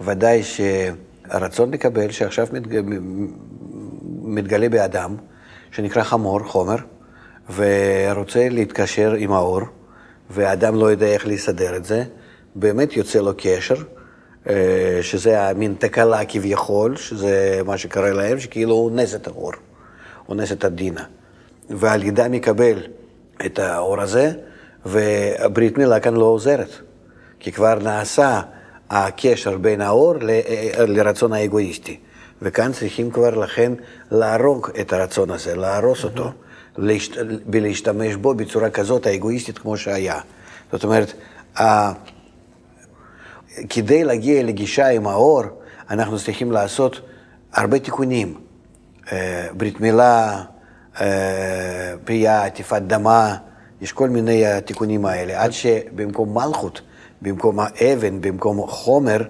ודאי 0.00 0.42
שהרצון 0.42 1.70
לקבל, 1.70 2.10
שעכשיו 2.10 2.46
מתג... 2.52 2.82
מתגלה 4.22 4.68
באדם, 4.68 5.16
שנקרא 5.70 6.02
חמור, 6.02 6.40
חומר, 6.44 6.76
ורוצה 7.54 8.48
להתקשר 8.50 9.12
עם 9.12 9.32
האור, 9.32 9.60
והאדם 10.30 10.74
לא 10.74 10.86
יודע 10.86 11.06
איך 11.06 11.26
לסדר 11.26 11.76
את 11.76 11.84
זה, 11.84 12.04
באמת 12.54 12.96
יוצא 12.96 13.18
לו 13.18 13.32
קשר. 13.36 13.76
אה, 14.48 14.98
שזה 15.02 15.48
המין 15.48 15.74
תקלה 15.78 16.24
כביכול, 16.24 16.96
שזה 16.96 17.60
מה 17.66 17.78
שקרה 17.78 18.10
להם, 18.10 18.40
שכאילו 18.40 18.74
הוא 18.74 18.90
אונס 18.90 19.14
את 19.14 19.26
האור, 19.26 19.52
אונס 20.28 20.52
את 20.52 20.64
הדינה. 20.64 21.04
ועל 21.70 22.02
ידה 22.02 22.28
מקבל 22.28 22.78
את 23.46 23.58
האור 23.58 24.00
הזה, 24.00 24.32
והברית 24.86 25.78
מילה 25.78 26.00
כאן 26.00 26.14
לא 26.14 26.24
עוזרת, 26.24 26.70
כי 27.40 27.52
כבר 27.52 27.78
נעשה 27.78 28.40
הקשר 28.90 29.58
בין 29.58 29.80
האור 29.80 30.14
אה, 30.28 30.86
לרצון 30.86 31.32
האגואיסטי. 31.32 31.98
וכאן 32.42 32.72
צריכים 32.72 33.10
כבר 33.10 33.34
לכן 33.34 33.72
להרוג 34.10 34.70
את 34.80 34.92
הרצון 34.92 35.30
הזה, 35.30 35.56
להרוס 35.56 36.04
אותו, 36.04 36.32
ולהשתמש 37.46 38.14
בו 38.14 38.34
בצורה 38.34 38.70
כזאת 38.70 39.06
האגואיסטית 39.06 39.58
כמו 39.58 39.76
שהיה. 39.76 40.20
זאת 40.72 40.84
אומרת, 40.84 41.12
כדי 43.68 44.04
להגיע 44.04 44.42
לגישה 44.42 44.88
עם 44.88 45.06
האור, 45.06 45.42
אנחנו 45.90 46.18
צריכים 46.18 46.52
לעשות 46.52 47.00
הרבה 47.52 47.78
תיקונים. 47.78 48.34
אה, 49.12 49.46
ברית 49.56 49.80
מילה, 49.80 50.42
אה, 51.00 52.44
עטיפת 52.46 52.82
דמה, 52.86 53.36
יש 53.80 53.92
כל 53.92 54.08
מיני 54.08 54.46
התיקונים 54.46 55.06
האלה, 55.06 55.42
עד 55.42 55.50
שבמקום 55.50 56.34
מלכות, 56.34 56.80
במקום 57.22 57.58
האבן, 57.60 58.20
במקום 58.20 58.66
חומר, 58.66 59.22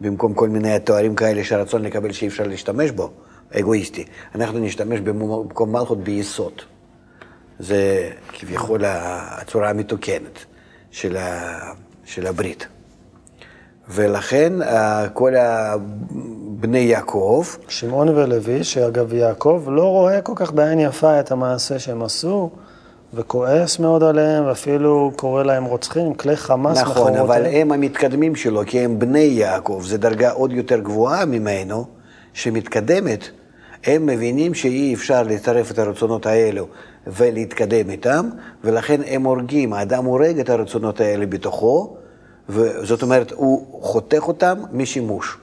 במקום 0.00 0.34
כל 0.34 0.48
מיני 0.48 0.80
תוארים 0.80 1.14
כאלה 1.14 1.44
שהרצון 1.44 1.82
לקבל 1.82 2.12
שאי 2.12 2.28
אפשר 2.28 2.46
להשתמש 2.46 2.90
בו, 2.90 3.10
אגואיסטי, 3.52 4.04
אנחנו 4.34 4.58
נשתמש 4.58 5.00
במקום 5.00 5.72
מלכות 5.72 6.04
ביסוד. 6.04 6.52
זה 7.58 8.10
כביכול 8.28 8.80
הצורה 8.84 9.70
המתוקנת 9.70 10.44
של 10.90 12.26
הברית. 12.26 12.66
ולכן 13.88 14.62
אה, 14.62 15.08
כל 15.12 15.32
בני 16.60 16.78
יעקב... 16.78 17.44
שמעון 17.68 18.08
ולוי, 18.08 18.64
שאגב 18.64 19.12
יעקב 19.12 19.64
לא 19.68 19.82
רואה 19.82 20.20
כל 20.20 20.32
כך 20.36 20.52
בעין 20.52 20.80
יפה 20.80 21.20
את 21.20 21.30
המעשה 21.30 21.78
שהם 21.78 22.02
עשו, 22.02 22.50
וכועס 23.14 23.78
מאוד 23.78 24.02
עליהם, 24.02 24.46
ואפילו 24.46 25.12
קורא 25.16 25.42
להם 25.42 25.64
רוצחים, 25.64 26.14
כלי 26.14 26.36
חמאס 26.36 26.78
נכון, 26.78 27.12
מחרות. 27.12 27.30
אבל 27.30 27.46
הם 27.46 27.72
המתקדמים 27.72 28.34
שלו, 28.34 28.62
כי 28.66 28.80
הם 28.80 28.98
בני 28.98 29.18
יעקב, 29.18 29.82
זו 29.84 29.98
דרגה 29.98 30.30
עוד 30.30 30.52
יותר 30.52 30.78
גבוהה 30.78 31.24
ממנו, 31.24 31.84
שמתקדמת. 32.32 33.24
הם 33.84 34.06
מבינים 34.06 34.54
שאי 34.54 34.94
אפשר 34.94 35.22
לצרף 35.22 35.70
את 35.70 35.78
הרצונות 35.78 36.26
האלו 36.26 36.66
ולהתקדם 37.06 37.90
איתם, 37.90 38.28
ולכן 38.64 39.00
הם 39.06 39.24
הורגים, 39.24 39.72
האדם 39.72 40.04
הורג 40.04 40.38
את 40.40 40.50
הרצונות 40.50 41.00
האלה 41.00 41.26
בתוכו, 41.26 41.96
וזאת 42.48 43.02
אומרת, 43.02 43.32
הוא 43.32 43.82
חותך 43.82 44.28
אותם 44.28 44.58
משימוש. 44.72 45.36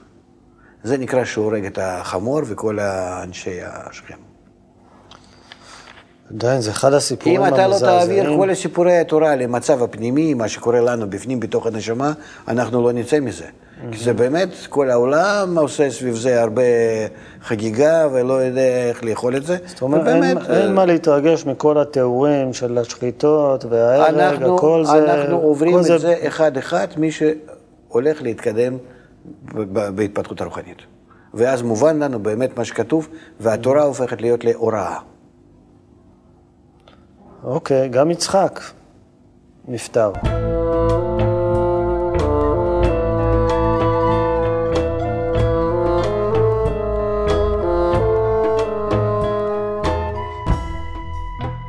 זה 0.82 0.98
נקרא 0.98 1.24
שהוא 1.24 1.44
הורג 1.44 1.64
את 1.64 1.78
החמור 1.82 2.40
וכל 2.46 2.78
האנשי 2.78 3.58
השכם. 3.62 4.33
עדיין, 6.34 6.60
זה 6.60 6.70
אחד 6.70 6.92
הסיפורים 6.92 7.40
אם 7.40 7.54
אתה 7.54 7.56
לא 7.56 7.62
המזעזעים. 7.62 8.22
תעביר 8.22 8.38
כל 8.38 8.54
סיפורי 8.54 8.98
התורה 8.98 9.36
למצב 9.36 9.82
הפנימי, 9.82 10.34
מה 10.34 10.48
שקורה 10.48 10.80
לנו 10.80 11.10
בפנים, 11.10 11.40
בתוך 11.40 11.66
הנשמה, 11.66 12.12
אנחנו 12.48 12.82
לא 12.82 12.92
נצא 12.92 13.20
מזה. 13.20 13.44
כי 13.92 14.04
זה 14.04 14.12
באמת, 14.12 14.48
כל 14.68 14.90
העולם 14.90 15.58
עושה 15.58 15.90
סביב 15.90 16.14
זה 16.14 16.42
הרבה 16.42 16.62
חגיגה 17.42 18.08
ולא 18.12 18.34
יודע 18.34 18.88
איך 18.88 19.04
לאכול 19.04 19.36
את 19.36 19.46
זה. 19.46 19.56
זאת 19.66 19.82
אומרת, 19.82 20.06
אין, 20.08 20.38
אין 20.50 20.74
מה 20.74 20.84
להתרגש 20.84 21.46
מכל 21.46 21.78
התיאורים 21.78 22.52
של 22.52 22.78
השחיטות 22.78 23.64
וההרג, 23.64 24.14
אנחנו, 24.14 24.56
הכל 24.56 24.84
זה... 24.84 24.98
אנחנו 24.98 25.36
עוברים 25.36 25.78
את 25.78 25.84
זה 25.84 26.14
אחד-אחד, 26.26 26.86
מי 26.96 27.10
שהולך 27.10 28.22
להתקדם 28.22 28.76
בהתפתחות 29.94 30.40
הרוחנית. 30.40 30.78
ואז 31.34 31.62
מובן 31.62 32.02
לנו 32.02 32.18
באמת 32.18 32.58
מה 32.58 32.64
שכתוב, 32.64 33.08
והתורה 33.40 33.82
הופכת 33.82 34.20
להיות 34.20 34.44
להוראה. 34.44 34.98
אוקיי, 37.44 37.88
גם 37.88 38.10
יצחק 38.10 38.60
נפטר. 39.68 40.12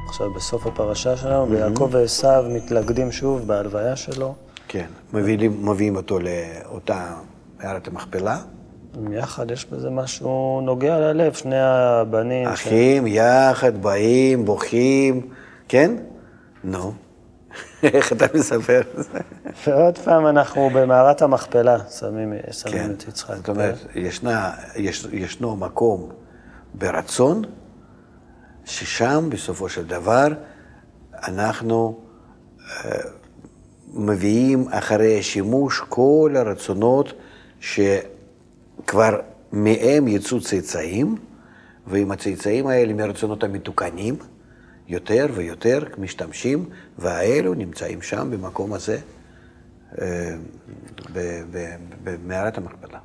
עכשיו 0.07 0.31
בסוף 0.33 0.67
הפרשה 0.67 1.17
שלנו, 1.17 1.49
ויעקב 1.49 1.89
ועשיו 1.91 2.45
מתלכדים 2.49 3.11
שוב 3.11 3.47
בהלוויה 3.47 3.95
שלו. 3.95 4.35
כן, 4.67 4.85
מביאים, 5.13 5.65
מביאים 5.69 5.95
אותו 5.95 6.19
לאותה 6.19 7.05
מערת 7.63 7.88
המכפלה. 7.88 8.38
יחד 9.11 9.51
יש 9.51 9.65
בזה 9.65 9.89
משהו 9.89 10.61
נוגע 10.63 10.99
ללב, 10.99 11.33
שני 11.33 11.59
הבנים. 11.59 12.47
ש- 12.47 12.51
אחים 12.53 13.07
יחד 13.07 13.77
באים, 13.83 14.45
בוכים, 14.45 15.21
כן? 15.67 15.95
נו, 16.63 16.93
איך 17.84 18.13
אתה 18.13 18.25
מספר 18.34 18.82
את 18.82 19.04
זה? 19.04 19.19
ועוד 19.67 19.97
פעם 19.97 20.28
אנחנו 20.28 20.69
במערת 20.73 21.21
המכפלה, 21.21 21.89
שמים, 21.89 22.34
שמים 22.51 22.73
כן, 22.73 22.91
את 22.91 23.08
יצחק. 23.08 23.36
זאת 23.36 23.49
אומרת, 23.49 23.78
ישנה, 23.95 24.51
יש, 24.75 25.08
ישנו 25.12 25.56
מקום 25.56 26.10
ברצון, 26.73 27.41
ששם 28.65 29.30
בסופו 29.30 29.69
של 29.69 29.86
דבר 29.86 30.28
אנחנו 31.28 31.99
אה, 32.86 32.91
מביאים 33.93 34.67
אחרי 34.69 35.23
שימוש 35.23 35.82
כל 35.89 36.34
הרצונות 36.36 37.13
שכבר 37.60 39.19
מהם 39.51 40.08
יצאו 40.08 40.41
צאצאים, 40.41 41.15
ועם 41.88 42.12
הצאצאים 42.12 42.67
האלה 42.67 42.93
מהרצונות 42.93 43.43
המתוקנים, 43.43 44.15
יותר 44.87 45.25
ויותר 45.33 45.83
משתמשים, 45.97 46.69
והאלו 46.97 47.53
נמצאים 47.53 48.01
שם 48.01 48.31
במקום 48.31 48.73
הזה, 48.73 48.97
אה, 50.01 50.35
במערת 52.03 52.57
המכפלה. 52.57 52.99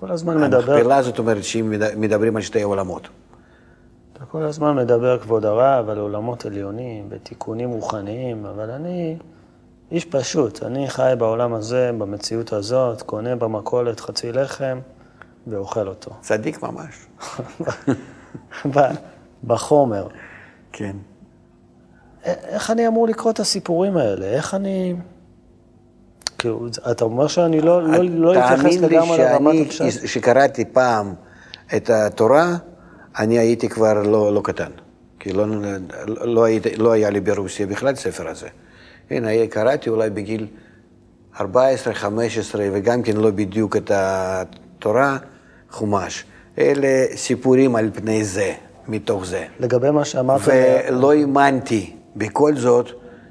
כל 0.00 0.10
הזמן 0.10 0.40
מדבר, 0.40 0.72
המכפלה 0.72 1.02
זאת 1.02 1.18
אומרת 1.18 1.44
שאם 1.44 1.70
מד- 1.70 1.94
מדברים 1.96 2.36
על 2.36 2.42
שתי 2.42 2.62
עולמות. 2.62 3.08
אתה 4.12 4.24
כל 4.24 4.42
הזמן 4.42 4.76
מדבר, 4.76 5.18
כבוד 5.18 5.44
הרב, 5.44 5.88
על 5.88 5.98
עולמות 5.98 6.46
עליונים, 6.46 7.08
בתיקונים 7.08 7.70
רוחניים, 7.70 8.46
אבל 8.46 8.70
אני 8.70 9.16
איש 9.90 10.04
פשוט, 10.04 10.62
אני 10.62 10.90
חי 10.90 11.12
בעולם 11.18 11.54
הזה, 11.54 11.90
במציאות 11.98 12.52
הזאת, 12.52 13.02
קונה 13.02 13.36
במכולת 13.36 14.00
חצי 14.00 14.32
לחם 14.32 14.78
ואוכל 15.46 15.88
אותו. 15.88 16.10
צדיק 16.20 16.62
ממש. 16.62 17.06
בחומר. 19.44 20.06
כן. 20.72 20.96
איך 22.24 22.70
אני 22.70 22.86
אמור 22.86 23.08
לקרוא 23.08 23.32
את 23.32 23.40
הסיפורים 23.40 23.96
האלה? 23.96 24.26
איך 24.26 24.54
אני... 24.54 24.94
כאילו, 26.38 26.66
אתה 26.90 27.04
אומר 27.04 27.26
שאני 27.26 27.60
לא, 27.60 27.82
לא, 27.82 28.04
לא 28.04 28.32
אתייחס 28.32 28.62
תאמין 28.62 28.80
לי 28.80 28.88
לגמרי 28.88 29.18
לרמת 29.18 29.72
שאני, 29.72 29.88
הפשט. 29.88 30.04
כשקראתי 30.04 30.64
פעם 30.64 31.14
את 31.76 31.90
התורה, 31.90 32.56
אני 33.18 33.38
הייתי 33.38 33.68
כבר 33.68 34.02
לא, 34.02 34.34
לא 34.34 34.40
קטן. 34.44 34.70
כי 35.20 35.32
לא, 35.32 35.46
לא, 36.06 36.44
הייתי, 36.44 36.76
לא 36.76 36.92
היה 36.92 37.10
לי 37.10 37.20
ברוסיה 37.20 37.66
בכלל 37.66 37.94
ספר 37.94 38.28
הזה. 38.28 38.48
הנה, 39.10 39.46
קראתי 39.50 39.90
אולי 39.90 40.10
בגיל 40.10 40.46
14, 41.40 41.94
15, 41.94 42.66
וגם 42.72 43.02
כן 43.02 43.16
לא 43.16 43.30
בדיוק 43.30 43.76
את 43.76 43.90
התורה, 43.94 45.16
חומש. 45.70 46.24
אלה 46.58 47.16
סיפורים 47.16 47.76
על 47.76 47.90
פני 47.94 48.24
זה, 48.24 48.52
מתוך 48.88 49.26
זה. 49.26 49.44
לגבי 49.60 49.90
מה 49.90 50.04
שאמרת, 50.04 50.40
ולא 50.44 51.12
האמנתי 51.12 51.96
בכל 52.16 52.56
זאת, 52.56 52.88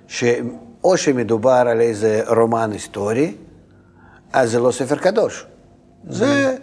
שאו 0.07 0.97
שמדובר 0.97 1.51
על 1.51 1.81
איזה 1.81 2.21
רומן 2.27 2.69
היסטורי, 2.71 3.33
אז 4.33 4.51
זה 4.51 4.59
לא 4.59 4.71
ספר 4.71 4.95
קדוש. 4.95 5.45
זה, 6.09 6.55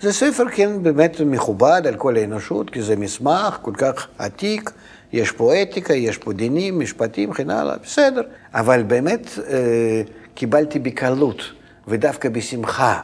זה 0.00 0.12
ספר, 0.12 0.44
כן, 0.52 0.82
באמת 0.82 1.20
מכובד 1.20 1.82
על 1.86 1.94
כל 1.94 2.16
האנושות, 2.16 2.70
כי 2.70 2.82
זה 2.82 2.96
מסמך 2.96 3.58
כל 3.62 3.72
כך 3.74 4.08
עתיק, 4.18 4.70
יש 5.12 5.30
פה 5.30 5.62
אתיקה, 5.62 5.94
יש 5.94 6.18
פה 6.18 6.32
דינים, 6.32 6.80
משפטים, 6.80 7.30
וכן 7.30 7.50
הלאה, 7.50 7.76
בסדר. 7.82 8.22
אבל 8.54 8.82
באמת 8.82 9.28
אה, 9.48 10.02
קיבלתי 10.34 10.78
בקלות, 10.78 11.42
ודווקא 11.88 12.28
בשמחה, 12.28 13.00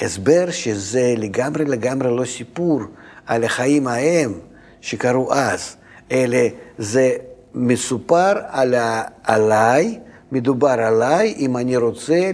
הסבר 0.00 0.50
שזה 0.50 1.14
לגמרי 1.16 1.64
לגמרי 1.64 2.16
לא 2.16 2.24
סיפור 2.24 2.80
על 3.26 3.44
החיים 3.44 3.86
ההם 3.86 4.32
שקרו 4.80 5.32
אז, 5.32 5.76
אלא 6.12 6.38
זה 6.78 7.16
מסופר 7.54 8.32
על 8.48 8.74
ה... 8.74 9.02
עליי, 9.24 9.98
מדובר 10.32 10.68
עליי, 10.68 11.34
אם 11.38 11.56
אני 11.56 11.76
רוצה 11.76 12.30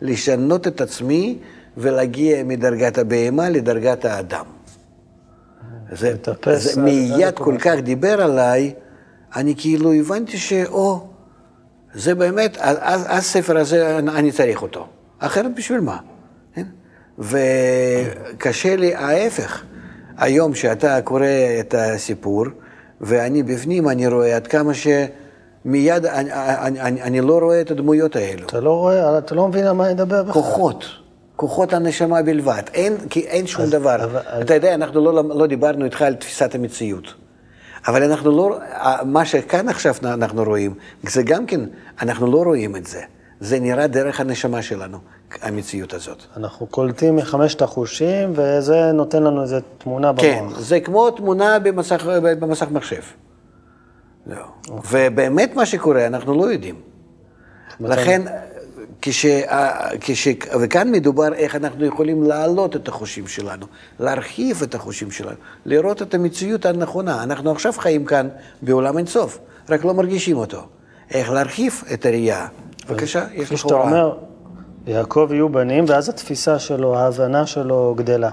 לשנות 0.00 0.66
את 0.66 0.80
עצמי 0.80 1.38
ולהגיע 1.76 2.44
מדרגת 2.44 2.98
הבהמה 2.98 3.48
לדרגת 3.48 4.04
האדם. 4.04 4.44
זה, 5.92 6.14
זה 6.56 6.82
מיד 6.82 7.34
כל 7.34 7.56
כך 7.58 7.74
דיבר 7.82 8.22
עליי, 8.22 8.74
אני 9.36 9.54
כאילו 9.58 9.92
הבנתי 9.92 10.38
שאו, 10.38 11.06
זה 11.94 12.14
באמת, 12.14 12.56
אז 12.60 13.06
הספר 13.08 13.58
הזה, 13.58 13.98
אני 13.98 14.32
צריך 14.32 14.62
אותו. 14.62 14.86
אחרת 15.18 15.54
בשביל 15.54 15.80
מה? 15.80 15.98
וקשה 17.18 18.76
לי 18.76 18.94
ההפך. 18.94 19.62
היום 20.18 20.54
שאתה 20.54 21.00
קורא 21.02 21.26
את 21.60 21.74
הסיפור, 21.78 22.44
ואני 23.00 23.42
בפנים, 23.42 23.88
אני 23.88 24.06
רואה 24.06 24.36
עד 24.36 24.46
כמה 24.46 24.72
שמיד, 24.74 26.06
אני, 26.06 26.30
אני, 26.32 26.80
אני, 26.80 27.02
אני 27.02 27.20
לא 27.20 27.38
רואה 27.38 27.60
את 27.60 27.70
הדמויות 27.70 28.16
האלו. 28.16 28.46
אתה 28.46 28.60
לא 28.60 28.78
רואה, 28.78 29.18
אתה 29.18 29.34
לא 29.34 29.48
מבין 29.48 29.66
על 29.66 29.72
מה 29.72 29.86
אני 29.86 29.94
מדבר 29.94 30.22
בכלל. 30.22 30.32
כוחות, 30.32 30.84
כוחות 31.36 31.72
הנשמה 31.72 32.22
בלבד. 32.22 32.62
אין, 32.74 32.96
כי 33.10 33.20
אין 33.20 33.46
שום 33.46 33.62
אז- 33.62 33.70
דבר. 33.70 34.04
אבל- 34.04 34.20
אז- 34.26 34.42
אתה 34.42 34.54
יודע, 34.54 34.74
אנחנו 34.74 35.04
לא, 35.12 35.24
לא 35.38 35.46
דיברנו 35.46 35.84
איתך 35.84 36.02
על 36.02 36.14
תפיסת 36.14 36.54
המציאות. 36.54 37.14
אבל 37.88 38.02
אנחנו 38.02 38.30
לא, 38.30 38.58
מה 39.04 39.24
שכאן 39.24 39.68
עכשיו 39.68 39.94
אנחנו 40.04 40.44
רואים, 40.44 40.74
זה 41.02 41.22
גם 41.22 41.46
כן, 41.46 41.60
אנחנו 42.02 42.26
לא 42.32 42.42
רואים 42.42 42.76
את 42.76 42.86
זה. 42.86 43.00
זה 43.42 43.60
נראה 43.60 43.86
דרך 43.86 44.20
הנשמה 44.20 44.62
שלנו, 44.62 44.98
המציאות 45.42 45.94
הזאת. 45.94 46.22
אנחנו 46.36 46.66
קולטים 46.66 47.16
מחמשת 47.16 47.62
החושים, 47.62 48.32
וזה 48.34 48.92
נותן 48.92 49.22
לנו 49.22 49.42
איזו 49.42 49.56
תמונה 49.78 50.12
במוח. 50.12 50.24
כן, 50.24 50.44
זה 50.58 50.80
כמו 50.80 51.10
תמונה 51.10 51.58
במסך, 51.58 52.06
במסך 52.22 52.66
מחשב. 52.70 53.02
זהו. 54.26 54.44
ובאמת 54.90 55.54
מה 55.54 55.66
שקורה, 55.66 56.06
אנחנו 56.06 56.34
לא 56.34 56.52
יודעים. 56.52 56.74
לכן, 57.80 58.22
כש, 59.02 59.26
כש, 60.00 60.28
וכאן 60.60 60.92
מדובר 60.92 61.34
איך 61.34 61.56
אנחנו 61.56 61.84
יכולים 61.84 62.22
להעלות 62.22 62.76
את 62.76 62.88
החושים 62.88 63.26
שלנו, 63.26 63.66
להרחיב 64.00 64.62
את 64.62 64.74
החושים 64.74 65.10
שלנו, 65.10 65.36
לראות 65.66 66.02
את 66.02 66.14
המציאות 66.14 66.66
הנכונה. 66.66 67.22
אנחנו 67.22 67.50
עכשיו 67.50 67.72
חיים 67.72 68.04
כאן 68.04 68.28
בעולם 68.62 68.98
אינסוף, 68.98 69.38
רק 69.68 69.84
לא 69.84 69.94
מרגישים 69.94 70.36
אותו. 70.36 70.62
איך 71.10 71.30
להרחיב 71.30 71.82
את 71.94 72.06
הראייה. 72.06 72.46
בבקשה, 72.88 73.24
יש 73.32 73.44
כפי 73.44 73.54
לך 73.54 73.60
שאתה 73.60 73.74
הוראה. 73.74 73.86
אומר, 73.86 74.16
יעקב 74.86 75.28
יהיו 75.32 75.48
בנים, 75.48 75.84
ואז 75.88 76.08
התפיסה 76.08 76.58
שלו, 76.58 76.96
ההבנה 76.96 77.46
שלו 77.46 77.94
גדלה. 77.96 78.30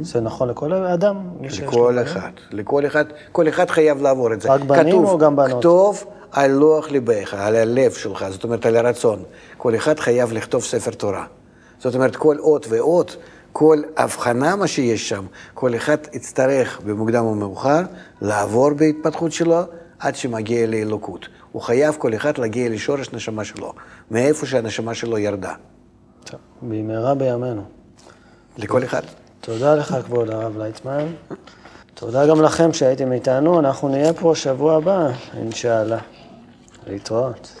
זה 0.00 0.20
נכון 0.20 0.48
לכל 0.48 0.72
אדם? 0.72 1.16
מי 1.40 1.50
שיש 1.50 1.60
לו 1.60 1.90
לכל? 1.90 2.02
אחד, 2.02 2.30
לכל 2.50 2.86
אחד, 2.86 3.04
כל 3.32 3.48
אחד 3.48 3.70
חייב 3.70 4.02
לעבור 4.02 4.32
את 4.32 4.40
זה. 4.40 4.48
רק 4.48 4.60
בנים 4.60 4.86
כתוב, 4.86 5.04
או 5.04 5.18
גם 5.18 5.36
בנות? 5.36 5.58
כתוב 5.58 6.04
על 6.32 6.50
לוח 6.50 6.90
ליבך, 6.90 7.34
על 7.38 7.56
הלב 7.56 7.92
שלך, 7.92 8.26
זאת 8.30 8.44
אומרת 8.44 8.66
על 8.66 8.76
הרצון. 8.76 9.22
כל 9.56 9.74
אחד 9.74 10.00
חייב 10.00 10.32
לכתוב 10.32 10.62
ספר 10.62 10.90
תורה. 10.90 11.24
זאת 11.78 11.94
אומרת, 11.94 12.16
כל 12.16 12.36
אות 12.38 12.66
ואות, 12.68 13.16
כל 13.52 13.82
הבחנה 13.96 14.56
מה 14.56 14.66
שיש 14.66 15.08
שם, 15.08 15.24
כל 15.54 15.74
אחד 15.74 15.96
יצטרך 16.12 16.80
במוקדם 16.86 17.24
או 17.24 17.34
מאוחר 17.34 17.80
לעבור 18.20 18.70
בהתפתחות 18.70 19.32
שלו 19.32 19.60
עד 19.98 20.14
שמגיע 20.14 20.66
לאלוקות. 20.66 21.28
הוא 21.58 21.64
חייב 21.64 21.96
כל 21.98 22.14
אחד 22.14 22.38
להגיע 22.38 22.68
לשורש 22.68 23.12
נשמה 23.12 23.44
שלו, 23.44 23.72
מאיפה 24.10 24.46
שהנשמה 24.46 24.94
שלו 24.94 25.18
ירדה. 25.18 25.54
טוב, 26.24 26.40
במהרה 26.62 27.14
בימינו. 27.14 27.64
לכל 28.58 28.84
אחד. 28.84 29.02
תודה 29.40 29.74
לך, 29.74 29.96
כבוד 30.06 30.30
הרב 30.30 30.58
לייטמן. 30.58 31.06
תודה 31.94 32.26
גם 32.26 32.42
לכם 32.42 32.72
שהייתם 32.72 33.12
איתנו, 33.12 33.60
אנחנו 33.60 33.88
נהיה 33.88 34.12
פה 34.12 34.32
שבוע 34.34 34.76
הבא, 34.76 35.08
אינשאללה. 35.36 35.98
להתראות. 36.86 37.57